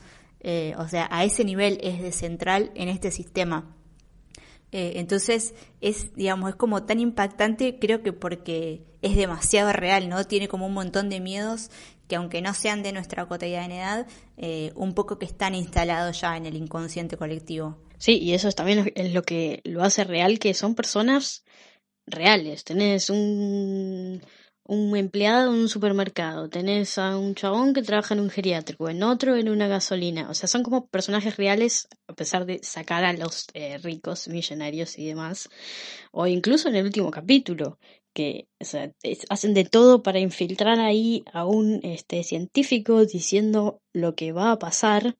o 0.77 0.89
sea, 0.89 1.09
a 1.11 1.25
ese 1.25 1.45
nivel 1.45 1.79
es 1.83 2.03
de 2.03 2.13
central 2.13 2.71
en 2.75 2.89
este 2.89 3.11
sistema. 3.11 3.75
Eh, 4.73 4.95
entonces 4.97 5.55
es, 5.81 6.15
digamos, 6.15 6.51
es 6.51 6.57
como 6.57 6.85
tan 6.85 6.99
impactante, 6.99 7.79
creo 7.79 8.03
que 8.03 8.13
porque 8.13 8.85
es 9.03 9.15
demasiado 9.17 9.73
real, 9.73 10.09
¿no? 10.09 10.25
Tiene 10.25 10.49
como 10.49 10.67
un 10.67 10.73
montón 10.73 11.11
de 11.11 11.21
miedos 11.21 11.71
que 12.09 12.17
aunque 12.17 12.43
no 12.43 12.53
sean 12.55 12.83
de 12.83 12.93
nuestra 12.93 13.27
cotidianidad, 13.27 14.07
eh, 14.37 14.73
un 14.75 14.95
poco 14.95 15.19
que 15.19 15.27
están 15.27 15.55
instalados 15.55 16.21
ya 16.21 16.37
en 16.37 16.47
el 16.47 16.57
inconsciente 16.57 17.17
colectivo. 17.17 17.79
Sí, 17.99 18.19
y 18.19 18.35
eso 18.35 18.51
también 18.53 18.93
es 18.95 19.13
lo 19.15 19.23
que 19.23 19.61
lo 19.65 19.83
hace 19.83 20.05
real, 20.05 20.39
que 20.39 20.55
son 20.55 20.75
personas 20.75 21.45
reales. 22.07 22.65
Tenés 22.65 23.11
un, 23.11 24.21
un 24.73 24.97
empleado 24.97 25.53
en 25.53 25.61
un 25.61 25.69
supermercado, 25.69 26.49
tenés 26.49 26.97
a 26.97 27.19
un 27.19 27.35
chabón 27.35 27.75
que 27.75 27.83
trabaja 27.83 28.15
en 28.15 28.21
un 28.21 28.31
geriátrico, 28.31 28.89
en 28.89 29.03
otro 29.03 29.37
en 29.37 29.51
una 29.51 29.69
gasolina. 29.69 30.31
O 30.31 30.35
sea, 30.35 30.49
son 30.49 30.63
como 30.63 30.87
personajes 30.87 31.37
reales, 31.37 31.89
a 32.09 32.15
pesar 32.15 32.47
de 32.47 32.61
sacar 32.63 33.05
a 33.05 33.13
los 33.13 33.47
eh, 33.55 33.79
ricos, 33.79 34.29
millonarios 34.29 34.99
y 34.99 35.07
demás. 35.07 35.51
O 36.11 36.27
incluso 36.27 36.69
en 36.69 36.77
el 36.77 36.87
último 36.87 37.11
capítulo, 37.11 37.79
que 38.15 38.49
o 38.61 38.65
sea, 38.65 38.93
hacen 39.29 39.55
de 39.55 39.65
todo 39.65 40.03
para 40.03 40.21
infiltrar 40.21 40.81
ahí 40.81 41.23
a 41.33 41.45
un 41.45 41.81
este, 41.83 42.25
científico 42.25 43.05
diciendo 43.05 43.81
lo 43.93 44.15
que 44.15 44.33
va 44.33 44.53
a 44.53 44.59
pasar. 44.59 45.17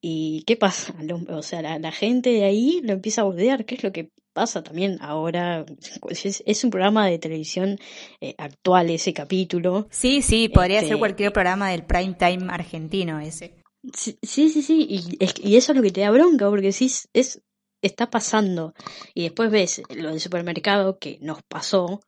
¿Y 0.00 0.44
qué 0.46 0.56
pasa? 0.56 0.94
O 1.30 1.42
sea, 1.42 1.62
la, 1.62 1.78
la 1.78 1.92
gente 1.92 2.30
de 2.30 2.44
ahí 2.44 2.80
lo 2.84 2.92
empieza 2.92 3.22
a 3.22 3.26
odiar. 3.26 3.64
¿Qué 3.66 3.74
es 3.76 3.82
lo 3.82 3.92
que 3.92 4.10
pasa 4.38 4.62
también 4.62 4.98
ahora. 5.00 5.66
Es, 6.08 6.64
un 6.64 6.70
programa 6.70 7.08
de 7.08 7.18
televisión 7.18 7.76
eh, 8.20 8.36
actual 8.38 8.88
ese 8.90 9.12
capítulo. 9.12 9.88
Sí, 9.90 10.22
sí, 10.22 10.48
podría 10.48 10.78
ser 10.78 10.90
este, 10.90 10.98
cualquier 11.00 11.32
programa 11.32 11.70
del 11.70 11.84
prime 11.84 12.14
time 12.14 12.46
argentino 12.48 13.18
ese. 13.18 13.56
Sí, 13.92 14.16
sí, 14.22 14.62
sí, 14.62 14.86
Y, 14.88 15.18
y, 15.42 15.56
eso 15.56 15.72
es 15.72 15.76
lo 15.76 15.82
que 15.82 15.90
te 15.90 16.02
da 16.02 16.12
bronca, 16.12 16.48
porque 16.48 16.70
sí, 16.70 16.88
es, 17.12 17.42
está 17.82 18.10
pasando. 18.10 18.74
Y 19.12 19.24
después 19.24 19.50
ves 19.50 19.82
lo 19.92 20.10
del 20.10 20.20
supermercado 20.20 20.98
que 21.00 21.18
nos 21.20 21.42
pasó, 21.42 22.00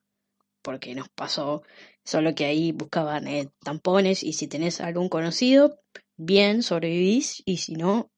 porque 0.63 0.95
nos 0.95 1.09
pasó, 1.09 1.65
solo 2.05 2.37
que 2.37 2.45
ahí 2.45 2.71
buscaban 2.71 3.27
eh, 3.27 3.49
tampones 3.65 4.23
y 4.23 4.35
si 4.35 4.47
tenés 4.47 4.81
algún 4.81 5.09
conocido, 5.09 5.81
bien, 6.17 6.63
sobrevivís 6.63 7.43
y 7.45 7.57
si 7.57 7.73
no, 7.73 8.13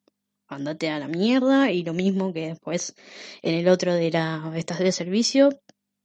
andate 0.54 0.90
a 0.90 0.98
la 0.98 1.08
mierda 1.08 1.70
y 1.70 1.82
lo 1.82 1.94
mismo 1.94 2.32
que 2.32 2.48
después 2.48 2.94
en 3.42 3.54
el 3.54 3.68
otro 3.68 3.94
de 3.94 4.10
la 4.10 4.52
estación 4.56 4.86
de 4.86 4.92
servicio 4.92 5.50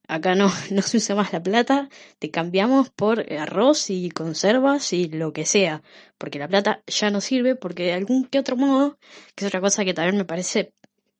acá 0.08 0.36
no, 0.36 0.50
no 0.72 0.82
se 0.82 0.98
usa 0.98 1.16
más 1.16 1.34
la 1.34 1.44
plata, 1.44 1.90
te 2.20 2.32
cambiamos 2.32 2.90
por 2.90 3.32
arroz 3.34 3.90
y 3.90 4.10
conservas 4.10 4.94
y 4.94 5.10
lo 5.10 5.34
que 5.34 5.46
sea, 5.46 5.84
porque 6.18 6.40
la 6.40 6.48
plata 6.48 6.84
ya 6.88 7.10
no 7.10 7.22
sirve, 7.22 7.56
porque 7.56 7.84
de 7.84 7.94
algún 7.94 8.26
que 8.26 8.40
otro 8.40 8.56
modo, 8.56 8.98
que 9.36 9.46
es 9.46 9.48
otra 9.48 9.62
cosa 9.62 9.86
que 9.86 9.94
también 9.94 10.18
me 10.18 10.26
parece 10.26 10.74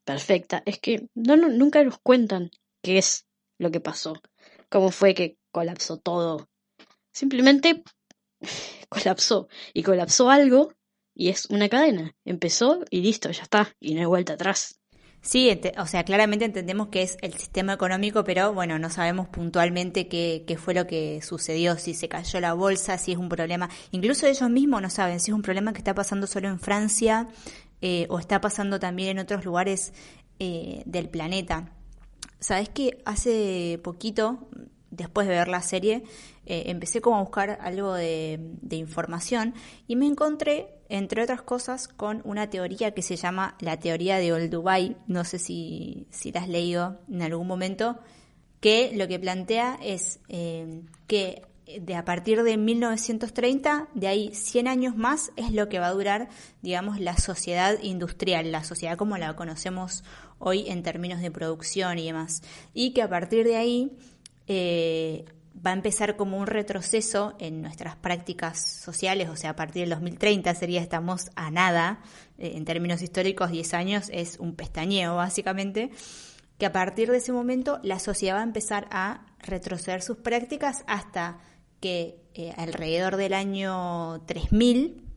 perfecta, 0.04 0.62
es 0.66 0.78
que 0.78 1.08
no, 1.14 1.36
nunca 1.36 1.82
nos 1.84 1.98
cuentan 1.98 2.50
qué 2.82 2.98
es 2.98 3.26
lo 3.58 3.70
que 3.70 3.80
pasó, 3.80 4.20
cómo 4.68 4.90
fue 4.90 5.14
que 5.14 5.36
colapsó 5.50 5.98
todo. 5.98 6.48
Simplemente 7.12 7.82
colapsó 8.88 9.48
y 9.74 9.82
colapsó 9.82 10.30
algo 10.30 10.72
y 11.18 11.28
es 11.28 11.46
una 11.46 11.68
cadena. 11.68 12.14
Empezó 12.24 12.84
y 12.90 13.02
listo, 13.02 13.30
ya 13.30 13.42
está, 13.42 13.74
y 13.80 13.94
no 13.94 14.00
hay 14.00 14.06
vuelta 14.06 14.34
atrás. 14.34 14.80
Sí, 15.20 15.50
o 15.76 15.86
sea, 15.86 16.04
claramente 16.04 16.44
entendemos 16.44 16.88
que 16.88 17.02
es 17.02 17.18
el 17.22 17.34
sistema 17.34 17.72
económico, 17.72 18.22
pero 18.22 18.54
bueno, 18.54 18.78
no 18.78 18.88
sabemos 18.88 19.28
puntualmente 19.28 20.06
qué, 20.06 20.44
qué, 20.46 20.56
fue 20.56 20.74
lo 20.74 20.86
que 20.86 21.20
sucedió, 21.20 21.76
si 21.76 21.92
se 21.92 22.08
cayó 22.08 22.38
la 22.38 22.54
bolsa, 22.54 22.96
si 22.98 23.12
es 23.12 23.18
un 23.18 23.28
problema. 23.28 23.68
Incluso 23.90 24.28
ellos 24.28 24.48
mismos 24.48 24.80
no 24.80 24.90
saben 24.90 25.18
si 25.18 25.32
es 25.32 25.34
un 25.34 25.42
problema 25.42 25.72
que 25.72 25.78
está 25.78 25.92
pasando 25.92 26.28
solo 26.28 26.48
en 26.48 26.60
Francia 26.60 27.26
eh, 27.80 28.06
o 28.10 28.20
está 28.20 28.40
pasando 28.40 28.78
también 28.78 29.10
en 29.10 29.18
otros 29.18 29.44
lugares 29.44 29.92
eh, 30.38 30.82
del 30.86 31.08
planeta. 31.08 31.72
Sabes 32.38 32.68
que 32.68 33.02
hace 33.04 33.80
poquito, 33.82 34.48
después 34.90 35.26
de 35.26 35.34
ver 35.34 35.48
la 35.48 35.62
serie, 35.62 36.02
eh, 36.46 36.64
empecé 36.66 37.00
como 37.00 37.16
a 37.16 37.20
buscar 37.20 37.58
algo 37.60 37.94
de, 37.94 38.40
información 38.70 39.54
y 39.86 39.96
me 39.96 40.06
encontré 40.06 40.74
entre 40.88 41.22
otras 41.22 41.42
cosas, 41.42 41.86
con 41.86 42.22
una 42.24 42.48
teoría 42.48 42.92
que 42.92 43.02
se 43.02 43.16
llama 43.16 43.56
la 43.60 43.78
teoría 43.78 44.16
de 44.16 44.32
Old 44.32 44.50
Dubai, 44.50 44.96
no 45.06 45.24
sé 45.24 45.38
si, 45.38 46.06
si 46.10 46.32
la 46.32 46.40
has 46.40 46.48
leído 46.48 47.00
en 47.10 47.20
algún 47.20 47.46
momento, 47.46 47.98
que 48.60 48.92
lo 48.94 49.06
que 49.06 49.18
plantea 49.18 49.78
es 49.82 50.20
eh, 50.28 50.80
que 51.06 51.42
de 51.80 51.94
a 51.94 52.04
partir 52.04 52.42
de 52.42 52.56
1930, 52.56 53.88
de 53.94 54.08
ahí 54.08 54.30
100 54.32 54.68
años 54.68 54.96
más, 54.96 55.32
es 55.36 55.52
lo 55.52 55.68
que 55.68 55.78
va 55.78 55.88
a 55.88 55.92
durar, 55.92 56.28
digamos, 56.62 56.98
la 56.98 57.16
sociedad 57.18 57.78
industrial, 57.82 58.50
la 58.50 58.64
sociedad 58.64 58.96
como 58.96 59.18
la 59.18 59.36
conocemos 59.36 60.02
hoy 60.38 60.68
en 60.68 60.82
términos 60.82 61.20
de 61.20 61.30
producción 61.30 61.98
y 61.98 62.06
demás. 62.06 62.42
Y 62.72 62.92
que 62.92 63.02
a 63.02 63.08
partir 63.08 63.44
de 63.44 63.56
ahí 63.56 63.92
eh, 64.48 65.24
va 65.64 65.70
a 65.70 65.74
empezar 65.74 66.16
como 66.16 66.38
un 66.38 66.46
retroceso 66.46 67.34
en 67.38 67.62
nuestras 67.62 67.96
prácticas 67.96 68.60
sociales, 68.60 69.28
o 69.28 69.36
sea, 69.36 69.50
a 69.50 69.56
partir 69.56 69.82
del 69.82 69.90
2030 69.90 70.54
sería 70.54 70.80
estamos 70.80 71.30
a 71.36 71.50
nada, 71.50 72.00
eh, 72.38 72.52
en 72.54 72.64
términos 72.64 73.02
históricos 73.02 73.50
10 73.50 73.74
años 73.74 74.10
es 74.12 74.38
un 74.38 74.54
pestañeo 74.54 75.16
básicamente, 75.16 75.90
que 76.58 76.66
a 76.66 76.72
partir 76.72 77.10
de 77.10 77.18
ese 77.18 77.32
momento 77.32 77.78
la 77.82 77.98
sociedad 77.98 78.36
va 78.36 78.40
a 78.40 78.44
empezar 78.44 78.88
a 78.90 79.26
retroceder 79.40 80.02
sus 80.02 80.16
prácticas 80.16 80.82
hasta 80.86 81.38
que 81.80 82.20
eh, 82.34 82.52
alrededor 82.56 83.16
del 83.16 83.34
año 83.34 84.22
3000 84.26 85.07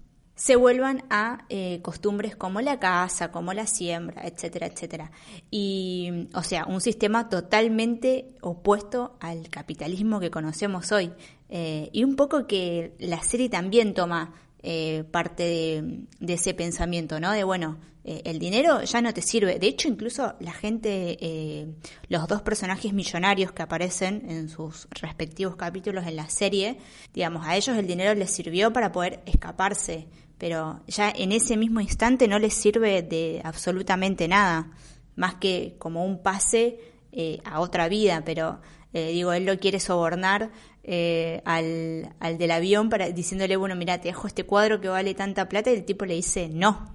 se 0.41 0.55
vuelvan 0.55 1.03
a 1.11 1.45
eh, 1.49 1.81
costumbres 1.83 2.35
como 2.35 2.61
la 2.61 2.79
caza, 2.79 3.31
como 3.31 3.53
la 3.53 3.67
siembra, 3.67 4.23
etcétera, 4.25 4.65
etcétera. 4.65 5.11
Y, 5.51 6.29
o 6.33 6.41
sea, 6.41 6.65
un 6.65 6.81
sistema 6.81 7.29
totalmente 7.29 8.33
opuesto 8.41 9.17
al 9.19 9.49
capitalismo 9.49 10.19
que 10.19 10.31
conocemos 10.31 10.91
hoy. 10.91 11.11
Eh, 11.47 11.91
y 11.93 12.03
un 12.03 12.15
poco 12.15 12.47
que 12.47 12.95
la 12.97 13.21
serie 13.21 13.49
también 13.49 13.93
toma 13.93 14.33
eh, 14.63 15.03
parte 15.11 15.43
de, 16.19 16.33
ese 16.33 16.55
pensamiento, 16.55 17.19
¿no? 17.19 17.33
De, 17.33 17.43
bueno, 17.43 17.77
el 18.03 18.39
dinero 18.39 18.81
ya 18.81 18.99
no 18.99 19.13
te 19.13 19.21
sirve. 19.21 19.59
De 19.59 19.67
hecho, 19.67 19.89
incluso 19.89 20.33
la 20.39 20.53
gente, 20.53 21.67
los 22.09 22.27
dos 22.27 22.41
personajes 22.41 22.93
millonarios 22.93 23.51
que 23.51 23.61
aparecen 23.61 24.27
en 24.27 24.49
sus 24.49 24.87
respectivos 24.89 25.55
capítulos 25.55 26.07
en 26.07 26.15
la 26.15 26.27
serie, 26.27 26.79
digamos, 27.13 27.45
a 27.45 27.55
ellos 27.55 27.77
el 27.77 27.85
dinero 27.85 28.15
les 28.15 28.31
sirvió 28.31 28.73
para 28.73 28.91
poder 28.91 29.21
escaparse 29.27 30.07
pero 30.41 30.81
ya 30.87 31.13
en 31.15 31.33
ese 31.33 31.55
mismo 31.55 31.81
instante 31.81 32.27
no 32.27 32.39
les 32.39 32.55
sirve 32.55 33.03
de 33.03 33.41
absolutamente 33.43 34.27
nada, 34.27 34.71
más 35.15 35.35
que 35.35 35.75
como 35.77 36.03
un 36.03 36.23
pase 36.23 36.79
eh, 37.11 37.39
a 37.45 37.59
otra 37.59 37.87
vida, 37.87 38.23
pero 38.25 38.59
eh, 38.91 39.11
digo, 39.11 39.33
él 39.33 39.45
lo 39.45 39.59
quiere 39.59 39.79
sobornar 39.79 40.49
eh, 40.83 41.43
al, 41.45 42.15
al, 42.19 42.39
del 42.39 42.49
avión 42.49 42.89
para 42.89 43.11
diciéndole, 43.11 43.55
bueno, 43.55 43.75
mira, 43.75 44.01
te 44.01 44.07
dejo 44.07 44.25
este 44.25 44.43
cuadro 44.43 44.81
que 44.81 44.87
vale 44.87 45.13
tanta 45.13 45.47
plata 45.47 45.69
y 45.69 45.75
el 45.75 45.85
tipo 45.85 46.05
le 46.05 46.15
dice, 46.15 46.49
no, 46.49 46.91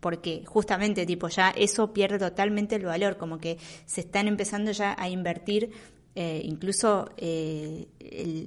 porque 0.00 0.44
justamente 0.44 1.06
tipo 1.06 1.28
ya 1.28 1.54
eso 1.56 1.94
pierde 1.94 2.18
totalmente 2.18 2.76
el 2.76 2.84
valor, 2.84 3.16
como 3.16 3.38
que 3.38 3.56
se 3.86 4.02
están 4.02 4.28
empezando 4.28 4.72
ya 4.72 4.94
a 4.98 5.08
invertir 5.08 5.70
incluso 6.16 7.08
el, 7.16 7.88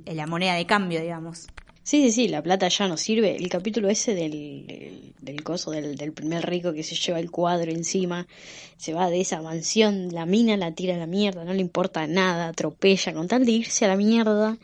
la 0.06 0.28
moneda 0.28 0.54
de 0.54 0.68
cambio, 0.68 1.02
digamos. 1.02 1.48
Sí, 1.88 2.02
sí, 2.02 2.12
sí, 2.12 2.28
la 2.28 2.44
plata 2.44 2.68
ya 2.68 2.90
no 2.90 2.98
sirve. 2.98 3.38
El 3.38 3.48
capítulo 3.48 3.88
ese 3.88 4.14
del, 4.14 5.14
del, 5.22 5.42
coso, 5.42 5.72
del, 5.72 5.96
del, 5.96 6.12
primer 6.12 6.46
rico 6.46 6.74
que 6.74 6.84
se 6.84 6.96
lleva 6.96 7.18
el 7.18 7.32
cuadro 7.32 7.72
encima, 7.72 8.28
se 8.76 8.94
va 8.94 9.10
de 9.10 9.22
esa 9.22 9.42
mansión, 9.42 10.14
la 10.14 10.26
mina 10.26 10.58
la 10.58 10.74
tira 10.74 10.96
a 10.96 10.98
la 10.98 11.08
mierda, 11.08 11.46
no 11.46 11.54
le 11.54 11.62
importa 11.62 12.06
nada, 12.06 12.50
atropella, 12.50 13.14
con 13.14 13.30
tal 13.30 13.46
de 13.46 13.54
irse 13.54 13.86
a 13.86 13.88
la 13.88 13.96
mierda. 13.96 14.58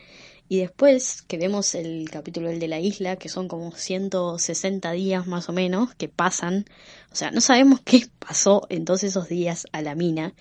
Y 0.50 0.58
después 0.58 1.22
que 1.22 1.38
vemos 1.38 1.74
el 1.74 2.10
capítulo 2.10 2.50
del 2.50 2.58
de 2.60 2.68
la 2.68 2.78
isla, 2.78 3.16
que 3.16 3.30
son 3.30 3.48
como 3.48 3.72
160 3.72 4.92
días 4.92 5.26
más 5.26 5.48
o 5.48 5.54
menos 5.54 5.94
que 5.94 6.10
pasan. 6.10 6.66
O 7.10 7.16
sea, 7.16 7.30
no 7.30 7.40
sabemos 7.40 7.80
qué 7.80 8.06
pasó 8.18 8.66
en 8.68 8.84
todos 8.84 9.02
esos 9.02 9.30
días 9.30 9.66
a 9.72 9.80
la 9.80 9.94
mina, 9.94 10.34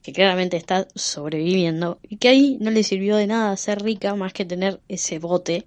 que 0.00 0.14
claramente 0.14 0.56
está 0.56 0.88
sobreviviendo, 0.94 1.98
y 2.08 2.16
que 2.16 2.28
ahí 2.28 2.56
no 2.62 2.70
le 2.70 2.82
sirvió 2.82 3.16
de 3.16 3.26
nada 3.26 3.54
ser 3.58 3.82
rica 3.82 4.14
más 4.14 4.32
que 4.32 4.46
tener 4.46 4.80
ese 4.88 5.18
bote 5.18 5.66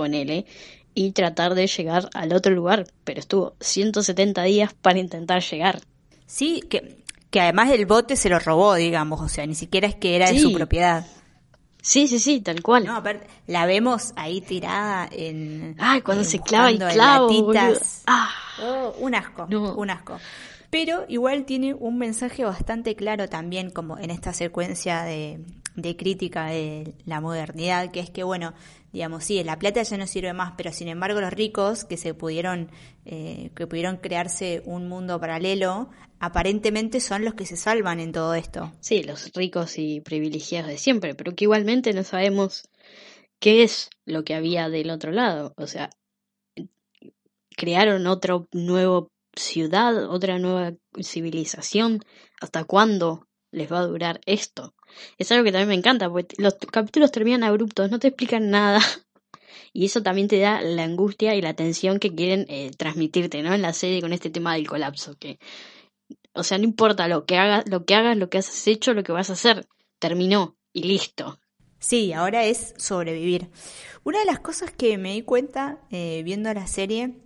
ponele, 0.00 0.46
y 0.94 1.12
tratar 1.12 1.54
de 1.54 1.66
llegar 1.66 2.10
al 2.14 2.32
otro 2.32 2.52
lugar, 2.52 2.86
pero 3.04 3.20
estuvo 3.20 3.54
170 3.60 4.42
días 4.44 4.72
para 4.74 4.98
intentar 4.98 5.42
llegar. 5.42 5.80
Sí, 6.26 6.62
que, 6.68 6.96
que 7.30 7.40
además 7.40 7.70
el 7.70 7.86
bote 7.86 8.16
se 8.16 8.28
lo 8.28 8.38
robó, 8.38 8.74
digamos, 8.74 9.20
o 9.20 9.28
sea, 9.28 9.46
ni 9.46 9.54
siquiera 9.54 9.86
es 9.86 9.94
que 9.94 10.16
era 10.16 10.30
de 10.30 10.38
su 10.38 10.52
propiedad. 10.52 11.06
Sí, 11.82 12.08
sí, 12.08 12.18
sí, 12.18 12.40
tal 12.40 12.62
cual. 12.62 12.84
No, 12.84 12.94
aparte, 12.96 13.26
la 13.46 13.64
vemos 13.66 14.12
ahí 14.16 14.40
tirada 14.42 15.08
en. 15.10 15.76
Ay, 15.78 16.02
cuando 16.02 16.24
se 16.24 16.38
clava 16.40 16.70
buscando 16.70 16.92
clavo. 16.92 17.30
Ah, 18.06 18.28
Oh, 18.62 18.94
un 18.98 19.14
asco, 19.14 19.46
No. 19.48 19.74
un 19.74 19.88
asco. 19.88 20.18
Pero 20.68 21.06
igual 21.08 21.46
tiene 21.46 21.72
un 21.72 21.96
mensaje 21.96 22.44
bastante 22.44 22.94
claro 22.94 23.28
también, 23.28 23.70
como 23.70 23.96
en 23.98 24.10
esta 24.10 24.32
secuencia 24.34 25.02
de, 25.04 25.40
de 25.74 25.96
crítica 25.96 26.46
de 26.46 26.92
la 27.06 27.20
modernidad, 27.22 27.90
que 27.90 28.00
es 28.00 28.10
que, 28.10 28.22
bueno, 28.22 28.52
digamos, 28.92 29.24
sí, 29.24 29.42
la 29.44 29.58
plata 29.58 29.82
ya 29.82 29.96
no 29.96 30.06
sirve 30.06 30.32
más, 30.32 30.54
pero 30.56 30.72
sin 30.72 30.88
embargo 30.88 31.20
los 31.20 31.32
ricos 31.32 31.84
que 31.84 31.96
se 31.96 32.14
pudieron, 32.14 32.70
eh, 33.04 33.50
que 33.54 33.66
pudieron 33.66 33.98
crearse 33.98 34.62
un 34.64 34.88
mundo 34.88 35.20
paralelo, 35.20 35.90
aparentemente 36.18 37.00
son 37.00 37.24
los 37.24 37.34
que 37.34 37.46
se 37.46 37.56
salvan 37.56 38.00
en 38.00 38.12
todo 38.12 38.34
esto. 38.34 38.72
sí, 38.80 39.02
los 39.02 39.32
ricos 39.34 39.78
y 39.78 40.00
privilegiados 40.00 40.70
de 40.70 40.78
siempre, 40.78 41.14
pero 41.14 41.34
que 41.34 41.44
igualmente 41.44 41.92
no 41.92 42.04
sabemos 42.04 42.68
qué 43.38 43.62
es 43.62 43.90
lo 44.04 44.24
que 44.24 44.34
había 44.34 44.68
del 44.68 44.90
otro 44.90 45.12
lado. 45.12 45.54
O 45.56 45.66
sea, 45.66 45.90
crearon 47.56 48.06
otro 48.06 48.48
nuevo 48.52 49.10
ciudad, 49.34 50.10
otra 50.10 50.38
nueva 50.38 50.72
civilización. 51.02 52.00
¿Hasta 52.40 52.64
cuándo 52.64 53.26
les 53.50 53.70
va 53.70 53.80
a 53.80 53.86
durar 53.86 54.20
esto? 54.26 54.74
Es 55.18 55.30
algo 55.32 55.44
que 55.44 55.52
también 55.52 55.68
me 55.68 55.74
encanta, 55.74 56.08
porque 56.10 56.34
los 56.38 56.54
capítulos 56.54 57.12
terminan 57.12 57.44
abruptos, 57.44 57.90
no 57.90 57.98
te 57.98 58.08
explican 58.08 58.50
nada. 58.50 58.80
Y 59.72 59.84
eso 59.84 60.02
también 60.02 60.26
te 60.26 60.40
da 60.40 60.60
la 60.62 60.82
angustia 60.82 61.36
y 61.36 61.42
la 61.42 61.54
tensión 61.54 62.00
que 62.00 62.12
quieren 62.12 62.44
eh, 62.48 62.72
transmitirte, 62.76 63.40
¿no? 63.40 63.54
En 63.54 63.62
la 63.62 63.72
serie 63.72 64.00
con 64.00 64.12
este 64.12 64.28
tema 64.28 64.54
del 64.54 64.66
colapso, 64.66 65.16
que 65.16 65.38
o 66.32 66.42
sea, 66.42 66.58
no 66.58 66.64
importa 66.64 67.08
lo 67.08 67.24
que 67.24 67.36
hagas, 67.36 67.68
lo 67.68 67.84
que 67.84 67.94
hagas, 67.94 68.16
lo 68.16 68.30
que 68.30 68.38
has 68.38 68.66
hecho, 68.66 68.94
lo 68.94 69.02
que 69.02 69.12
vas 69.12 69.30
a 69.30 69.34
hacer, 69.34 69.66
terminó 69.98 70.56
y 70.72 70.84
listo. 70.84 71.38
Sí, 71.78 72.12
ahora 72.12 72.44
es 72.44 72.74
sobrevivir. 72.76 73.50
Una 74.04 74.20
de 74.20 74.26
las 74.26 74.40
cosas 74.40 74.70
que 74.70 74.98
me 74.98 75.12
di 75.12 75.22
cuenta 75.22 75.80
eh, 75.90 76.22
viendo 76.24 76.52
la 76.52 76.66
serie, 76.66 77.16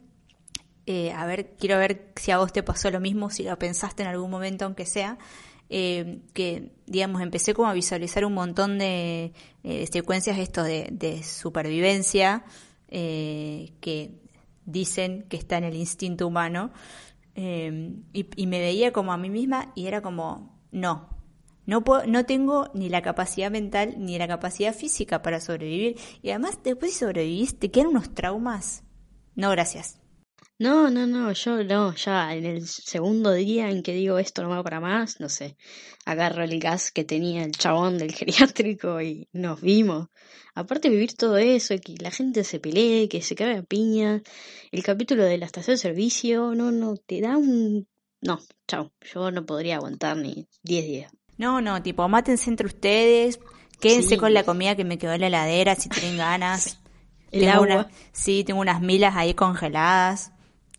eh, 0.86 1.12
a 1.12 1.26
ver, 1.26 1.56
quiero 1.58 1.78
ver 1.78 2.12
si 2.16 2.30
a 2.30 2.38
vos 2.38 2.52
te 2.52 2.62
pasó 2.62 2.90
lo 2.90 3.00
mismo, 3.00 3.30
si 3.30 3.42
lo 3.42 3.58
pensaste 3.58 4.02
en 4.02 4.08
algún 4.08 4.30
momento, 4.30 4.64
aunque 4.64 4.86
sea, 4.86 5.18
eh, 5.68 6.20
que, 6.32 6.72
digamos, 6.86 7.22
empecé 7.22 7.54
como 7.54 7.68
a 7.68 7.72
visualizar 7.72 8.24
un 8.24 8.34
montón 8.34 8.78
de 8.78 9.32
eh, 9.62 9.86
secuencias 9.90 10.38
esto 10.38 10.62
de, 10.62 11.22
supervivencia 11.22 12.44
eh, 12.88 13.72
que 13.80 14.12
dicen 14.66 15.24
que 15.28 15.36
está 15.36 15.58
en 15.58 15.64
el 15.64 15.76
instinto 15.76 16.26
humano, 16.26 16.72
eh, 17.36 17.96
y, 18.12 18.46
me 18.46 18.60
veía 18.60 18.92
como 18.92 19.12
a 19.12 19.16
mí 19.16 19.28
misma 19.28 19.72
y 19.74 19.86
era 19.86 20.02
como, 20.02 20.56
no, 20.70 21.08
no, 21.66 21.82
puedo, 21.82 22.06
no 22.06 22.24
tengo 22.24 22.70
ni 22.74 22.88
la 22.88 23.02
capacidad 23.02 23.50
mental 23.50 23.96
ni 23.98 24.18
la 24.18 24.28
capacidad 24.28 24.74
física 24.74 25.22
para 25.22 25.40
sobrevivir. 25.40 25.96
Y 26.22 26.30
además, 26.30 26.58
después 26.62 26.92
de 26.92 27.06
sobrevivir, 27.06 27.58
te 27.58 27.70
quedan 27.70 27.88
unos 27.88 28.14
traumas. 28.14 28.84
No, 29.34 29.50
gracias. 29.50 30.03
No, 30.58 30.88
no, 30.88 31.06
no, 31.06 31.32
yo 31.32 31.64
no, 31.64 31.94
ya 31.96 32.32
en 32.32 32.46
el 32.46 32.66
segundo 32.68 33.32
día 33.32 33.70
en 33.70 33.82
que 33.82 33.92
digo 33.92 34.18
esto 34.18 34.42
no 34.42 34.50
va 34.50 34.62
para 34.62 34.78
más, 34.80 35.18
no 35.18 35.28
sé, 35.28 35.56
agarro 36.04 36.44
el 36.44 36.60
gas 36.60 36.92
que 36.92 37.02
tenía 37.04 37.42
el 37.42 37.50
chabón 37.52 37.98
del 37.98 38.12
geriátrico 38.14 39.00
y 39.02 39.28
nos 39.32 39.60
vimos. 39.60 40.08
Aparte 40.54 40.88
vivir 40.90 41.14
todo 41.14 41.36
eso, 41.38 41.74
que 41.84 41.94
la 41.98 42.12
gente 42.12 42.44
se 42.44 42.60
pelee, 42.60 43.08
que 43.08 43.20
se 43.20 43.34
cae 43.34 43.58
a 43.58 43.62
piña, 43.64 44.22
el 44.70 44.82
capítulo 44.84 45.24
de 45.24 45.38
la 45.38 45.46
estación 45.46 45.74
de 45.74 45.78
servicio, 45.78 46.54
no, 46.54 46.70
no, 46.70 46.94
te 46.96 47.20
da 47.20 47.36
un... 47.36 47.88
No, 48.20 48.38
chao, 48.68 48.92
yo 49.12 49.32
no 49.32 49.44
podría 49.44 49.76
aguantar 49.76 50.16
ni 50.16 50.46
10 50.62 50.84
días. 50.86 51.12
No, 51.36 51.60
no, 51.60 51.82
tipo, 51.82 52.08
mátense 52.08 52.48
entre 52.48 52.66
ustedes, 52.68 53.40
quédense 53.80 54.10
Sí. 54.10 54.16
con 54.16 54.32
la 54.32 54.44
comida 54.44 54.76
que 54.76 54.84
me 54.84 54.98
quedó 54.98 55.12
en 55.14 55.22
la 55.22 55.26
heladera 55.26 55.74
si 55.74 55.88
tienen 55.88 56.16
ganas. 56.16 56.78
El 57.32 57.40
Tengo 57.40 57.52
agua. 57.54 57.66
una- 57.66 57.90
sí, 58.12 58.44
tengo 58.44 58.60
unas 58.60 58.80
milas 58.80 59.16
ahí 59.16 59.34
congeladas. 59.34 60.30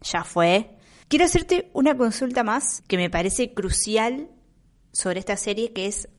Ya 0.06 0.24
fue. 0.24 0.70
Quiero 1.08 1.26
hacerte 1.26 1.70
una 1.74 1.98
consulta 1.98 2.44
más 2.44 2.84
que 2.88 2.98
me 2.98 3.10
parece 3.10 3.54
crucial 3.54 4.30
sobre 4.92 5.20
esta 5.20 5.36
serie, 5.36 5.74
que 5.74 5.88
es 5.88 6.10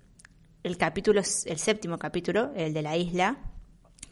el 0.65 0.77
capítulo, 0.77 1.21
el 1.21 1.59
séptimo 1.59 1.99
capítulo, 1.99 2.53
el 2.57 2.75
de 2.75 2.83
la 2.83 2.97
isla, 2.97 3.39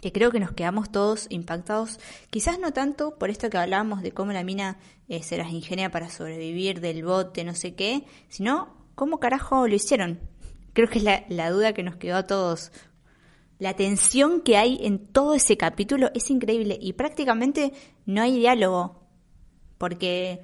que 0.01 0.13
creo 0.13 0.31
que 0.31 0.39
nos 0.39 0.53
quedamos 0.53 0.93
todos 0.93 1.27
impactados, 1.31 1.99
quizás 2.31 2.59
no 2.59 2.73
tanto 2.73 3.19
por 3.19 3.31
esto 3.31 3.51
que 3.51 3.59
hablábamos 3.59 4.03
de 4.03 4.13
cómo 4.13 4.33
la 4.33 4.45
mina 4.45 4.79
eh, 5.09 5.23
se 5.23 5.37
las 5.37 5.51
ingenia 5.51 5.91
para 5.91 6.09
sobrevivir 6.09 6.81
del 6.81 7.05
bote, 7.05 7.43
no 7.43 7.55
sé 7.55 7.75
qué, 7.75 8.05
sino 8.29 8.77
cómo 8.95 9.19
carajo 9.19 9.67
lo 9.67 9.75
hicieron. 9.75 10.21
Creo 10.73 10.89
que 10.89 10.99
es 10.99 11.05
la, 11.05 11.25
la 11.29 11.51
duda 11.51 11.73
que 11.73 11.83
nos 11.83 11.97
quedó 11.97 12.17
a 12.17 12.27
todos. 12.27 12.71
La 13.59 13.75
tensión 13.75 14.41
que 14.43 14.57
hay 14.57 14.79
en 14.83 14.99
todo 14.99 15.35
ese 15.35 15.57
capítulo 15.57 16.11
es 16.15 16.31
increíble 16.31 16.79
y 16.81 16.93
prácticamente 16.93 17.73
no 18.07 18.23
hay 18.23 18.39
diálogo, 18.39 19.04
porque 19.79 20.41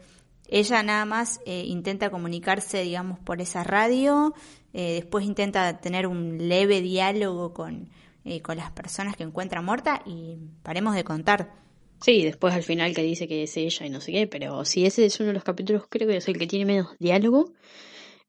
ella 0.49 0.83
nada 0.83 1.05
más 1.05 1.41
eh, 1.47 1.65
intenta 1.67 2.11
comunicarse, 2.11 2.83
digamos, 2.83 3.19
por 3.21 3.41
esa 3.41 3.65
radio, 3.65 4.35
eh, 4.73 4.95
después 4.95 5.25
intenta 5.25 5.81
tener 5.81 6.07
un 6.07 6.49
leve 6.49 6.81
diálogo 6.81 7.53
con, 7.55 7.89
eh, 8.25 8.41
con 8.43 8.57
las 8.57 8.73
personas 8.73 9.17
que 9.17 9.23
encuentra 9.23 9.63
muerta 9.63 10.03
y 10.05 10.37
paremos 10.63 10.95
de 10.95 11.05
contar. 11.05 11.53
Sí, 12.01 12.23
después 12.25 12.55
al 12.55 12.63
final 12.63 12.95
que 12.95 13.03
dice 13.03 13.29
que 13.29 13.43
es 13.43 13.57
ella 13.57 13.87
y 13.87 13.91
no 13.91 14.01
sé 14.01 14.13
qué, 14.13 14.27
pero 14.27 14.65
sí, 14.65 14.87
ese 14.87 15.05
es 15.05 15.21
uno 15.21 15.29
de 15.29 15.35
los 15.35 15.45
capítulos, 15.45 15.85
creo 15.89 16.09
que 16.09 16.17
es 16.17 16.29
el 16.29 16.39
que 16.39 16.47
tiene 16.47 16.65
menos 16.65 16.97
diálogo. 16.99 17.53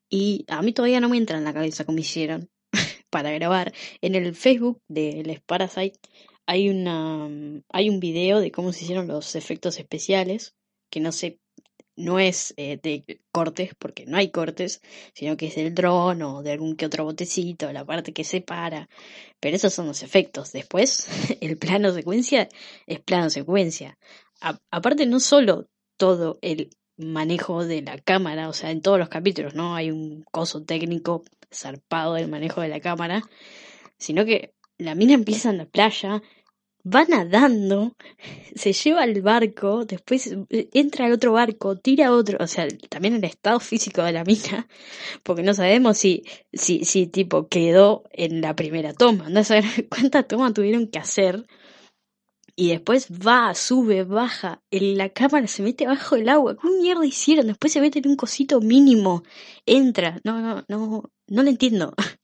Y 0.10 0.46
a 0.50 0.62
mí 0.62 0.74
todavía 0.74 1.00
no 1.00 1.10
me 1.10 1.18
entra 1.18 1.38
en 1.38 1.46
la 1.46 1.54
cabeza 1.54 1.86
cómo 1.86 1.98
hicieron 1.98 2.50
para 3.10 3.32
grabar. 3.32 3.74
En 4.02 4.16
el 4.16 4.36
Facebook 4.36 4.82
de 4.90 5.24
Les 5.24 5.42
Parasite 5.42 6.00
hay 6.46 6.70
una 6.70 7.30
hay 7.70 7.90
un 7.90 8.00
video 8.00 8.42
de 8.42 8.52
cómo 8.52 8.74
se 8.74 8.84
hicieron 8.84 9.08
los 9.08 9.36
efectos 9.36 9.80
especiales, 9.80 10.56
que 10.92 11.00
no 11.00 11.12
sé, 11.12 11.40
no 11.96 12.20
es 12.20 12.54
eh, 12.58 12.80
de 12.82 13.22
cortes, 13.32 13.72
porque 13.78 14.06
no 14.06 14.18
hay 14.18 14.30
cortes, 14.30 14.82
sino 15.14 15.38
que 15.38 15.48
es 15.48 15.56
del 15.56 15.74
dron 15.74 16.22
o 16.22 16.44
de 16.44 16.52
algún 16.52 16.76
que 16.76 16.86
otro 16.86 17.04
botecito, 17.04 17.72
la 17.72 17.86
parte 17.86 18.14
que 18.14 18.24
separa. 18.24 18.90
Pero 19.40 19.56
esos 19.56 19.74
son 19.74 19.88
los 19.88 20.04
efectos. 20.04 20.52
Después, 20.52 21.08
el 21.42 21.58
plano 21.58 21.92
secuencia 21.94 22.50
es 22.86 23.00
plano 23.00 23.30
secuencia. 23.30 23.98
Aparte, 24.72 25.06
no 25.06 25.20
solo 25.20 25.68
todo 25.98 26.40
el 26.42 26.72
manejo 26.98 27.66
de 27.66 27.82
la 27.82 27.98
cámara, 27.98 28.50
o 28.50 28.54
sea, 28.54 28.72
en 28.72 28.82
todos 28.82 29.00
los 29.00 29.10
capítulos, 29.10 29.56
¿no? 29.56 29.76
Hay 29.76 29.92
un 29.92 30.24
coso 30.32 30.64
técnico 30.64 31.24
zarpado 31.54 32.16
del 32.16 32.28
manejo 32.28 32.62
de 32.62 32.70
la 32.70 32.80
cámara, 32.80 33.22
sino 33.98 34.26
que 34.26 34.54
la 34.78 34.96
mina 34.96 35.14
empieza 35.14 35.50
en 35.50 35.58
la 35.58 35.66
playa, 35.66 36.22
va 36.86 37.06
nadando, 37.06 37.96
se 38.56 38.74
lleva 38.74 39.04
al 39.04 39.22
barco, 39.22 39.86
después 39.86 40.36
eh, 40.50 40.70
entra 40.74 41.06
al 41.06 41.14
otro 41.14 41.34
barco, 41.34 41.76
tira 41.78 42.12
otro, 42.12 42.38
o 42.42 42.48
sea, 42.48 42.68
también 42.90 43.16
el 43.16 43.24
estado 43.24 43.60
físico 43.60 44.04
de 44.04 44.12
la 44.12 44.24
mina, 44.24 44.68
porque 45.24 45.44
no 45.44 45.54
sabemos 45.54 45.98
si, 45.98 46.24
si, 46.54 46.86
si 46.86 47.08
tipo 47.08 47.48
quedó 47.48 48.04
en 48.12 48.42
la 48.42 48.56
primera 48.56 48.94
toma, 48.94 49.30
no 49.30 49.44
saber 49.44 49.64
cuántas 49.90 50.28
tomas 50.28 50.54
tuvieron 50.54 50.88
que 50.88 51.00
hacer. 51.00 51.46
Y 52.54 52.70
después 52.70 53.08
va, 53.10 53.56
sube, 53.56 54.04
baja, 54.04 54.62
en 54.72 54.98
la 54.98 55.10
cámara 55.10 55.48
se 55.48 55.64
mete 55.64 55.86
abajo 55.86 56.18
del 56.18 56.30
agua. 56.30 56.56
¿Cómo 56.58 56.78
mierda 56.80 57.06
hicieron? 57.06 57.48
Después 57.48 57.72
se 57.72 57.80
mete 57.80 58.00
en 58.00 58.10
un 58.10 58.18
cosito 58.18 58.60
mínimo. 58.60 59.24
Entra. 59.66 60.20
No, 60.26 60.42
no, 60.42 60.66
no, 60.68 61.04
no 61.28 61.44
lo 61.44 61.50
entiendo. 61.50 61.94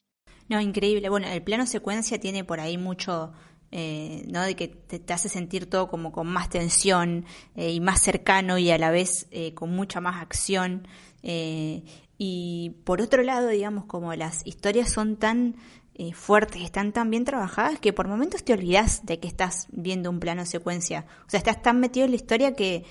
No, 0.49 0.61
increíble. 0.61 1.09
Bueno, 1.09 1.27
el 1.27 1.43
plano 1.43 1.65
secuencia 1.65 2.19
tiene 2.19 2.45
por 2.45 2.59
ahí 2.61 2.77
mucho, 2.77 3.33
eh, 3.71 4.23
¿no? 4.27 4.43
De 4.43 4.55
que 4.55 4.67
te, 4.67 5.13
hace 5.13 5.29
sentir 5.29 5.69
todo 5.69 5.89
como 5.89 6.11
con 6.11 6.27
más 6.27 6.49
tensión 6.49 7.25
eh, 7.55 7.71
y 7.71 7.79
más 7.79 8.01
cercano 8.01 8.57
y 8.57 8.71
a 8.71 8.77
la 8.77 8.91
vez 8.91 9.27
eh, 9.31 9.53
con 9.53 9.71
mucha 9.71 9.99
más 10.01 10.21
acción. 10.21 10.87
Eh, 11.23 11.83
y 12.17 12.75
por 12.83 13.01
otro 13.01 13.23
lado, 13.23 13.49
digamos, 13.49 13.85
como 13.85 14.13
las 14.15 14.45
historias 14.45 14.91
son 14.91 15.17
tan 15.17 15.55
fuertes, 16.13 16.61
están 16.61 16.93
tan 16.93 17.09
bien 17.09 17.25
trabajadas 17.25 17.79
que 17.79 17.91
por 17.91 18.07
momentos 18.07 18.43
te 18.43 18.53
olvidas 18.53 19.03
de 19.07 19.19
que 19.19 19.27
estás 19.27 19.65
viendo 19.71 20.11
un 20.11 20.19
plano 20.19 20.45
secuencia. 20.45 21.07
O 21.25 21.29
sea, 21.29 21.39
estás 21.39 21.63
tan 21.63 21.79
metido 21.79 22.05
en 22.05 22.11
la 22.11 22.17
historia 22.17 22.53
que, 22.53 22.85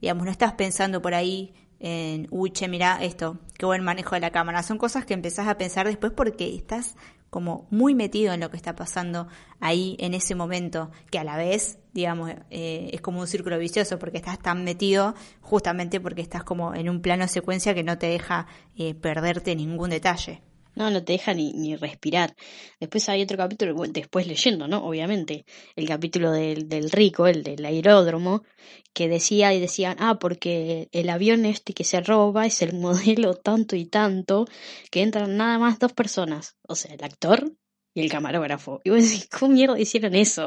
digamos, 0.00 0.24
no 0.24 0.30
estás 0.30 0.54
pensando 0.54 1.02
por 1.02 1.12
ahí 1.12 1.52
en, 1.80 2.28
uy, 2.30 2.52
mira 2.68 2.98
esto, 3.02 3.38
qué 3.58 3.66
buen 3.66 3.82
manejo 3.84 4.14
de 4.14 4.20
la 4.20 4.30
cámara. 4.30 4.62
Son 4.62 4.78
cosas 4.78 5.04
que 5.04 5.14
empezás 5.14 5.48
a 5.48 5.58
pensar 5.58 5.86
después 5.86 6.12
porque 6.12 6.54
estás 6.54 6.96
como 7.34 7.66
muy 7.70 7.96
metido 7.96 8.32
en 8.32 8.38
lo 8.38 8.50
que 8.50 8.56
está 8.56 8.76
pasando 8.76 9.26
ahí 9.58 9.96
en 9.98 10.14
ese 10.14 10.36
momento, 10.36 10.92
que 11.10 11.18
a 11.18 11.24
la 11.24 11.36
vez, 11.36 11.78
digamos, 11.92 12.30
eh, 12.50 12.90
es 12.92 13.00
como 13.00 13.18
un 13.18 13.26
círculo 13.26 13.58
vicioso 13.58 13.98
porque 13.98 14.18
estás 14.18 14.38
tan 14.38 14.62
metido 14.62 15.16
justamente 15.40 16.00
porque 16.00 16.22
estás 16.22 16.44
como 16.44 16.74
en 16.74 16.88
un 16.88 17.00
plano 17.00 17.26
secuencia 17.26 17.74
que 17.74 17.82
no 17.82 17.98
te 17.98 18.06
deja 18.06 18.46
eh, 18.76 18.94
perderte 18.94 19.56
ningún 19.56 19.90
detalle. 19.90 20.42
No, 20.74 20.90
no 20.90 21.04
te 21.04 21.12
deja 21.12 21.34
ni, 21.34 21.52
ni 21.52 21.76
respirar. 21.76 22.34
Después 22.80 23.08
hay 23.08 23.22
otro 23.22 23.36
capítulo, 23.36 23.74
después 23.88 24.26
leyendo, 24.26 24.66
¿no? 24.68 24.84
Obviamente, 24.84 25.44
el 25.76 25.86
capítulo 25.86 26.32
del, 26.32 26.68
del 26.68 26.90
rico, 26.90 27.26
el 27.26 27.42
del 27.42 27.64
aeródromo, 27.64 28.42
que 28.92 29.08
decía 29.08 29.52
y 29.54 29.60
decían, 29.60 29.96
ah, 30.00 30.18
porque 30.18 30.88
el 30.92 31.10
avión 31.10 31.44
este 31.44 31.74
que 31.74 31.84
se 31.84 32.00
roba 32.00 32.46
es 32.46 32.62
el 32.62 32.74
modelo 32.78 33.34
tanto 33.34 33.76
y 33.76 33.86
tanto, 33.86 34.46
que 34.90 35.02
entran 35.02 35.36
nada 35.36 35.58
más 35.58 35.78
dos 35.78 35.92
personas. 35.92 36.56
O 36.66 36.74
sea, 36.74 36.94
el 36.94 37.04
actor 37.04 37.52
y 37.94 38.00
el 38.02 38.10
camarógrafo. 38.10 38.80
Y 38.84 38.90
vos 38.90 39.02
decís, 39.02 39.28
¿cómo 39.28 39.54
mierda 39.54 39.78
hicieron 39.78 40.14
eso? 40.14 40.46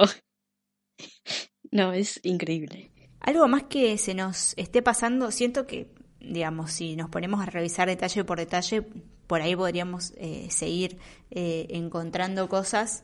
no, 1.71 1.93
es 1.93 2.19
increíble. 2.23 2.91
Algo 3.19 3.47
más 3.47 3.63
que 3.63 3.97
se 3.97 4.13
nos 4.13 4.53
esté 4.57 4.81
pasando, 4.81 5.31
siento 5.31 5.67
que, 5.67 5.93
digamos, 6.19 6.71
si 6.71 6.95
nos 6.95 7.09
ponemos 7.09 7.41
a 7.41 7.45
revisar 7.45 7.87
detalle 7.87 8.23
por 8.23 8.37
detalle, 8.37 8.85
por 9.27 9.41
ahí 9.41 9.55
podríamos 9.55 10.13
eh, 10.17 10.47
seguir 10.49 10.97
eh, 11.31 11.67
encontrando 11.69 12.47
cosas. 12.49 13.03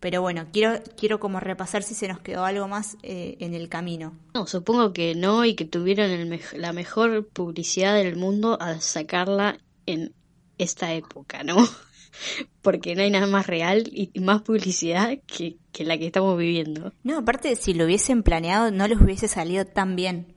Pero 0.00 0.22
bueno, 0.22 0.46
quiero, 0.52 0.80
quiero 0.96 1.18
como 1.18 1.40
repasar 1.40 1.82
si 1.82 1.94
se 1.94 2.06
nos 2.06 2.20
quedó 2.20 2.44
algo 2.44 2.68
más 2.68 2.96
eh, 3.02 3.36
en 3.40 3.54
el 3.54 3.68
camino. 3.68 4.16
No, 4.34 4.46
supongo 4.46 4.92
que 4.92 5.16
no 5.16 5.44
y 5.44 5.54
que 5.54 5.64
tuvieron 5.64 6.10
el 6.10 6.40
la 6.54 6.72
mejor 6.72 7.26
publicidad 7.26 7.96
del 7.96 8.14
mundo 8.14 8.58
al 8.60 8.80
sacarla 8.80 9.58
en 9.86 10.14
esta 10.56 10.92
época, 10.94 11.42
¿no? 11.42 11.56
Porque 12.62 12.94
no 12.94 13.02
hay 13.02 13.10
nada 13.10 13.26
más 13.26 13.48
real 13.48 13.88
y 13.92 14.12
más 14.20 14.42
publicidad 14.42 15.18
que, 15.26 15.56
que 15.72 15.84
la 15.84 15.98
que 15.98 16.06
estamos 16.06 16.38
viviendo. 16.38 16.92
No, 17.02 17.18
aparte, 17.18 17.56
si 17.56 17.74
lo 17.74 17.84
hubiesen 17.84 18.22
planeado, 18.22 18.70
no 18.70 18.86
les 18.86 19.00
hubiese 19.00 19.26
salido 19.26 19.64
tan 19.64 19.96
bien. 19.96 20.34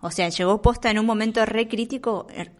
O 0.00 0.10
sea, 0.10 0.28
llegó 0.30 0.62
posta 0.62 0.90
en 0.90 0.98
un 0.98 1.06
momento 1.06 1.44
re 1.44 1.68
crítico, 1.68 2.26
er, 2.34 2.52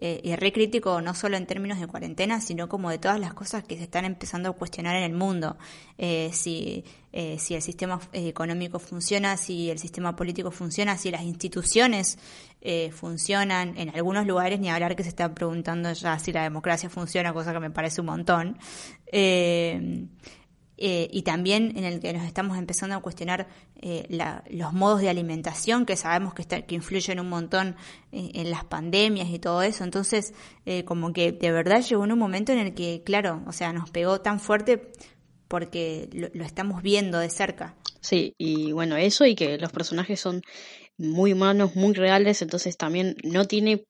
eh, 0.00 0.20
y 0.22 0.36
re 0.36 0.52
crítico 0.52 1.00
no 1.00 1.12
solo 1.12 1.36
en 1.36 1.44
términos 1.46 1.80
de 1.80 1.88
cuarentena, 1.88 2.40
sino 2.40 2.68
como 2.68 2.88
de 2.88 2.98
todas 2.98 3.18
las 3.18 3.34
cosas 3.34 3.64
que 3.64 3.76
se 3.76 3.82
están 3.82 4.04
empezando 4.04 4.50
a 4.50 4.52
cuestionar 4.52 4.94
en 4.94 5.02
el 5.02 5.12
mundo. 5.12 5.56
Eh, 5.98 6.30
si, 6.32 6.84
eh, 7.12 7.36
si 7.40 7.54
el 7.54 7.62
sistema 7.62 7.98
económico 8.12 8.78
funciona, 8.78 9.36
si 9.36 9.70
el 9.70 9.80
sistema 9.80 10.14
político 10.14 10.52
funciona, 10.52 10.96
si 10.96 11.10
las 11.10 11.22
instituciones 11.22 12.18
funcionan. 12.92 13.78
En 13.78 13.90
algunos 13.94 14.26
lugares 14.26 14.58
ni 14.58 14.68
hablar 14.68 14.96
que 14.96 15.04
se 15.04 15.08
está 15.08 15.32
preguntando 15.32 15.92
ya 15.92 16.18
si 16.18 16.32
la 16.32 16.42
democracia 16.42 16.90
funciona, 16.90 17.32
cosa 17.32 17.52
que 17.52 17.60
me 17.60 17.70
parece 17.70 18.00
un 18.00 18.08
montón. 18.08 18.58
Eh, 20.80 21.08
y 21.12 21.22
también 21.22 21.76
en 21.76 21.82
el 21.82 21.98
que 21.98 22.12
nos 22.12 22.22
estamos 22.22 22.56
empezando 22.56 22.94
a 22.94 23.00
cuestionar 23.00 23.48
eh, 23.82 24.06
los 24.50 24.72
modos 24.72 25.00
de 25.00 25.08
alimentación 25.08 25.84
que 25.84 25.96
sabemos 25.96 26.34
que, 26.34 26.44
que 26.44 26.74
influyen 26.76 27.18
un 27.18 27.28
montón 27.28 27.74
eh, 28.12 28.30
en 28.34 28.50
las 28.52 28.64
pandemias 28.64 29.28
y 29.28 29.40
todo 29.40 29.62
eso. 29.62 29.82
Entonces, 29.82 30.32
como 30.84 31.12
que 31.12 31.32
de 31.32 31.50
verdad 31.50 31.82
llegó 31.82 32.04
en 32.04 32.12
un 32.12 32.18
momento 32.18 32.52
en 32.52 32.58
el 32.58 32.74
que, 32.74 33.02
claro, 33.04 33.42
o 33.46 33.52
sea, 33.52 33.72
nos 33.72 33.90
pegó 33.90 34.20
tan 34.20 34.38
fuerte 34.38 34.92
porque 35.48 36.08
lo 36.12 36.44
estamos 36.44 36.82
viendo 36.82 37.18
de 37.18 37.30
cerca. 37.30 37.74
Sí, 38.00 38.34
y 38.38 38.72
bueno, 38.72 38.96
eso 38.96 39.26
y 39.26 39.34
que 39.34 39.58
los 39.58 39.72
personajes 39.72 40.20
son 40.20 40.42
muy 40.98 41.32
humanos, 41.32 41.76
muy 41.76 41.94
reales, 41.94 42.42
entonces 42.42 42.76
también 42.76 43.16
no 43.22 43.46
tiene 43.46 43.86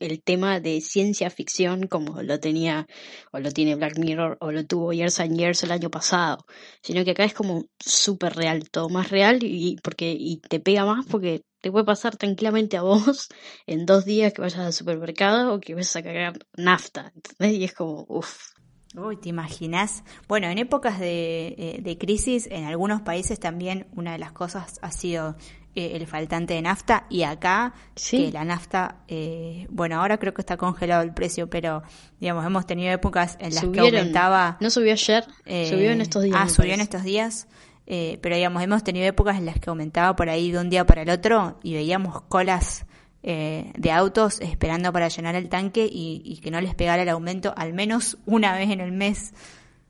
el 0.00 0.22
tema 0.22 0.60
de 0.60 0.80
ciencia 0.80 1.30
ficción 1.30 1.86
como 1.86 2.22
lo 2.22 2.38
tenía 2.40 2.86
o 3.32 3.38
lo 3.38 3.50
tiene 3.52 3.76
Black 3.76 3.98
Mirror 3.98 4.36
o 4.40 4.52
lo 4.52 4.66
tuvo 4.66 4.92
Years 4.92 5.20
and 5.20 5.38
Years 5.38 5.62
el 5.62 5.72
año 5.72 5.90
pasado, 5.90 6.44
sino 6.82 7.04
que 7.04 7.12
acá 7.12 7.24
es 7.24 7.34
como 7.34 7.64
súper 7.78 8.34
real, 8.34 8.68
todo 8.70 8.88
más 8.88 9.10
real 9.10 9.38
y 9.42 9.76
porque 9.82 10.14
y 10.18 10.38
te 10.38 10.60
pega 10.60 10.84
más 10.84 11.06
porque 11.06 11.42
te 11.60 11.70
puede 11.70 11.84
pasar 11.84 12.16
tranquilamente 12.16 12.76
a 12.76 12.82
vos 12.82 13.28
en 13.66 13.86
dos 13.86 14.04
días 14.04 14.32
que 14.32 14.42
vayas 14.42 14.58
al 14.58 14.72
supermercado 14.72 15.54
o 15.54 15.60
que 15.60 15.74
vayas 15.74 15.96
a 15.96 16.02
cagar 16.02 16.38
nafta, 16.56 17.12
¿entendés? 17.14 17.58
Y 17.58 17.64
es 17.64 17.74
como, 17.74 18.04
uff. 18.08 18.52
Uy, 18.96 19.18
¿te 19.18 19.28
imaginas? 19.28 20.02
Bueno, 20.28 20.48
en 20.48 20.56
épocas 20.56 20.98
de, 20.98 21.48
eh, 21.58 21.78
de 21.82 21.98
crisis, 21.98 22.48
en 22.50 22.64
algunos 22.64 23.02
países 23.02 23.38
también 23.38 23.86
una 23.94 24.12
de 24.12 24.18
las 24.18 24.32
cosas 24.32 24.78
ha 24.80 24.90
sido 24.90 25.36
eh, 25.78 25.92
el 25.94 26.08
faltante 26.08 26.54
de 26.54 26.62
nafta 26.62 27.06
y 27.08 27.22
acá 27.22 27.72
que 27.94 28.32
la 28.32 28.44
nafta, 28.44 28.96
eh, 29.06 29.68
bueno, 29.70 30.00
ahora 30.00 30.18
creo 30.18 30.34
que 30.34 30.42
está 30.42 30.56
congelado 30.56 31.02
el 31.04 31.14
precio, 31.14 31.48
pero 31.48 31.84
digamos, 32.18 32.44
hemos 32.44 32.66
tenido 32.66 32.92
épocas 32.92 33.36
en 33.38 33.54
las 33.54 33.64
que 33.64 33.78
aumentaba... 33.78 34.56
No 34.58 34.70
subió 34.70 34.90
ayer, 34.90 35.24
subió 35.46 35.92
en 35.92 36.00
estos 36.00 36.24
días. 36.24 36.36
Ah, 36.36 36.48
subió 36.48 36.74
en 36.74 36.80
estos 36.80 37.04
días. 37.04 37.46
pero 37.86 38.34
digamos, 38.34 38.60
hemos 38.60 38.82
tenido 38.82 39.06
épocas 39.06 39.36
en 39.36 39.46
las 39.46 39.60
que 39.60 39.70
aumentaba 39.70 40.16
por 40.16 40.28
ahí 40.28 40.50
de 40.50 40.58
un 40.58 40.68
día 40.68 40.84
para 40.84 41.02
el 41.02 41.10
otro 41.10 41.60
y 41.62 41.74
veíamos 41.74 42.22
colas 42.22 42.84
de 43.22 43.92
autos 43.92 44.40
esperando 44.40 44.92
para 44.92 45.06
llenar 45.06 45.36
el 45.36 45.48
tanque 45.48 45.88
y, 45.88 46.40
que 46.42 46.50
no 46.50 46.60
les 46.60 46.74
pegara 46.74 47.04
el 47.04 47.08
aumento 47.08 47.54
al 47.56 47.72
menos 47.72 48.18
una 48.26 48.52
vez 48.52 48.70
en 48.70 48.80
el 48.80 48.90
mes. 48.90 49.32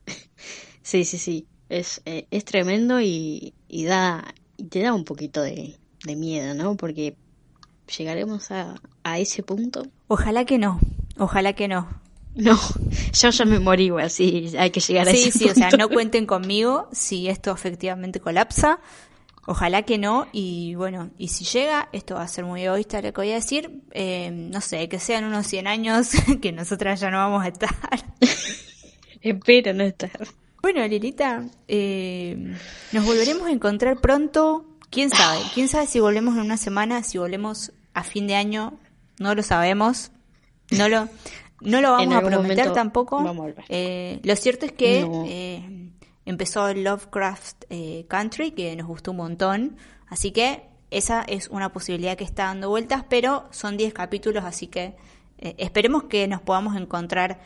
Sí, 0.81 1.03
sí, 1.03 1.19
sí. 1.19 1.45
Es, 1.67 2.01
es 2.05 2.45
tremendo 2.45 2.99
y, 2.99 3.53
y 3.67 3.85
da 3.85 4.33
y 4.59 4.65
te 4.65 4.81
da 4.81 4.93
un 4.93 5.05
poquito 5.05 5.41
de, 5.41 5.78
miedo, 6.05 6.53
¿no? 6.53 6.75
Porque 6.75 7.15
llegaremos 7.97 8.51
a, 8.51 8.75
a, 9.03 9.19
ese 9.19 9.43
punto. 9.43 9.87
Ojalá 10.07 10.45
que 10.45 10.57
no, 10.57 10.79
ojalá 11.17 11.53
que 11.53 11.67
no. 11.67 11.87
No, 12.35 12.57
yo 13.13 13.29
ya 13.31 13.45
me 13.45 13.59
morí 13.59 13.85
igual, 13.85 14.09
sí, 14.09 14.51
hay 14.57 14.69
que 14.69 14.79
llegar 14.79 15.07
a 15.07 15.11
ese 15.11 15.31
punto. 15.31 15.37
Sí, 15.37 15.45
sí, 15.45 15.49
o 15.49 15.55
sea, 15.55 15.71
no 15.77 15.89
cuenten 15.89 16.25
conmigo 16.25 16.87
si 16.91 17.27
esto 17.27 17.51
efectivamente 17.51 18.19
colapsa. 18.19 18.79
Ojalá 19.45 19.81
que 19.81 19.97
no, 19.97 20.27
y 20.31 20.75
bueno, 20.75 21.09
y 21.17 21.29
si 21.29 21.43
llega, 21.43 21.89
esto 21.91 22.13
va 22.13 22.21
a 22.21 22.27
ser 22.27 22.45
muy 22.45 22.61
egoísta 22.63 23.01
lo 23.01 23.11
que 23.11 23.21
voy 23.21 23.31
a 23.31 23.35
decir, 23.35 23.81
eh, 23.93 24.29
no 24.31 24.61
sé, 24.61 24.87
que 24.87 24.99
sean 24.99 25.23
unos 25.23 25.47
100 25.47 25.65
años 25.65 26.09
que 26.41 26.51
nosotras 26.51 26.99
ya 26.99 27.09
no 27.09 27.17
vamos 27.17 27.43
a 27.43 27.47
estar. 27.47 27.75
Espero 29.21 29.73
no 29.73 29.83
estar. 29.83 30.11
Bueno, 30.61 30.85
Lilita, 30.87 31.45
eh, 31.67 32.55
nos 32.91 33.05
volveremos 33.05 33.47
a 33.47 33.51
encontrar 33.51 33.99
pronto. 33.99 34.68
¿Quién 34.89 35.09
sabe? 35.09 35.41
¿Quién 35.53 35.67
sabe 35.67 35.87
si 35.87 35.99
volvemos 35.99 36.35
en 36.35 36.41
una 36.41 36.57
semana, 36.57 37.03
si 37.03 37.17
volvemos 37.17 37.71
a 37.93 38.03
fin 38.03 38.27
de 38.27 38.35
año? 38.35 38.73
No 39.19 39.35
lo 39.35 39.43
sabemos. 39.43 40.11
No 40.71 40.89
lo, 40.89 41.07
no 41.61 41.81
lo 41.81 41.91
vamos 41.97 42.15
a 42.15 42.21
prometer 42.21 42.73
tampoco. 42.73 43.23
Eh, 43.69 44.19
lo 44.23 44.35
cierto 44.35 44.65
es 44.65 44.71
que 44.71 45.07
eh, 45.27 45.91
empezó 46.25 46.73
Lovecraft 46.73 47.65
Country, 48.07 48.51
que 48.51 48.75
nos 48.75 48.87
gustó 48.87 49.11
un 49.11 49.17
montón. 49.17 49.77
Así 50.07 50.31
que 50.31 50.63
esa 50.89 51.21
es 51.21 51.49
una 51.49 51.71
posibilidad 51.71 52.17
que 52.17 52.23
está 52.23 52.45
dando 52.45 52.69
vueltas, 52.69 53.05
pero 53.07 53.47
son 53.51 53.77
10 53.77 53.93
capítulos, 53.93 54.43
así 54.43 54.67
que 54.67 54.95
esperemos 55.37 56.05
que 56.05 56.27
nos 56.27 56.41
podamos 56.41 56.75
encontrar 56.75 57.39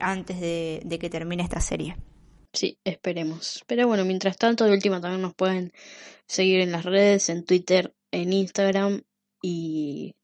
antes 0.00 0.40
de 0.40 0.98
que 0.98 1.10
termine 1.10 1.42
esta 1.42 1.60
serie. 1.60 1.96
Sí, 2.56 2.78
esperemos. 2.84 3.62
Pero 3.66 3.86
bueno, 3.86 4.06
mientras 4.06 4.38
tanto, 4.38 4.64
de 4.64 4.72
última 4.72 4.98
también 4.98 5.20
nos 5.20 5.34
pueden 5.34 5.74
seguir 6.26 6.60
en 6.60 6.72
las 6.72 6.86
redes, 6.86 7.28
en 7.28 7.44
Twitter, 7.44 7.94
en 8.10 8.32
Instagram 8.32 9.02
y 9.42 10.14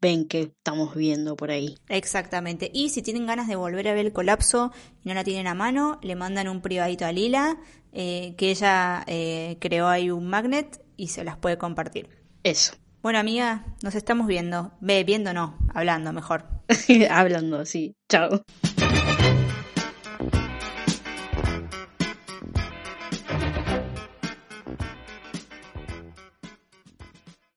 ven 0.00 0.26
que 0.26 0.40
estamos 0.40 0.94
viendo 0.94 1.36
por 1.36 1.50
ahí. 1.50 1.76
Exactamente. 1.90 2.70
Y 2.72 2.88
si 2.88 3.02
tienen 3.02 3.26
ganas 3.26 3.46
de 3.46 3.56
volver 3.56 3.88
a 3.88 3.94
ver 3.94 4.06
el 4.06 4.12
colapso 4.14 4.72
y 5.04 5.08
no 5.10 5.14
la 5.14 5.22
tienen 5.22 5.46
a 5.46 5.54
mano, 5.54 6.00
le 6.02 6.16
mandan 6.16 6.48
un 6.48 6.62
privadito 6.62 7.04
a 7.04 7.12
Lila, 7.12 7.58
eh, 7.92 8.34
que 8.38 8.50
ella 8.50 9.04
eh, 9.06 9.58
creó 9.60 9.88
ahí 9.88 10.10
un 10.10 10.26
magnet 10.28 10.82
y 10.96 11.08
se 11.08 11.24
las 11.24 11.36
puede 11.36 11.58
compartir. 11.58 12.08
Eso. 12.42 12.72
Bueno, 13.02 13.18
amiga, 13.18 13.66
nos 13.82 13.94
estamos 13.94 14.26
viendo. 14.26 14.72
Ve, 14.80 15.04
viendo 15.04 15.34
no, 15.34 15.58
hablando 15.74 16.14
mejor. 16.14 16.46
hablando, 17.10 17.66
sí. 17.66 17.94
Chao. 18.08 18.42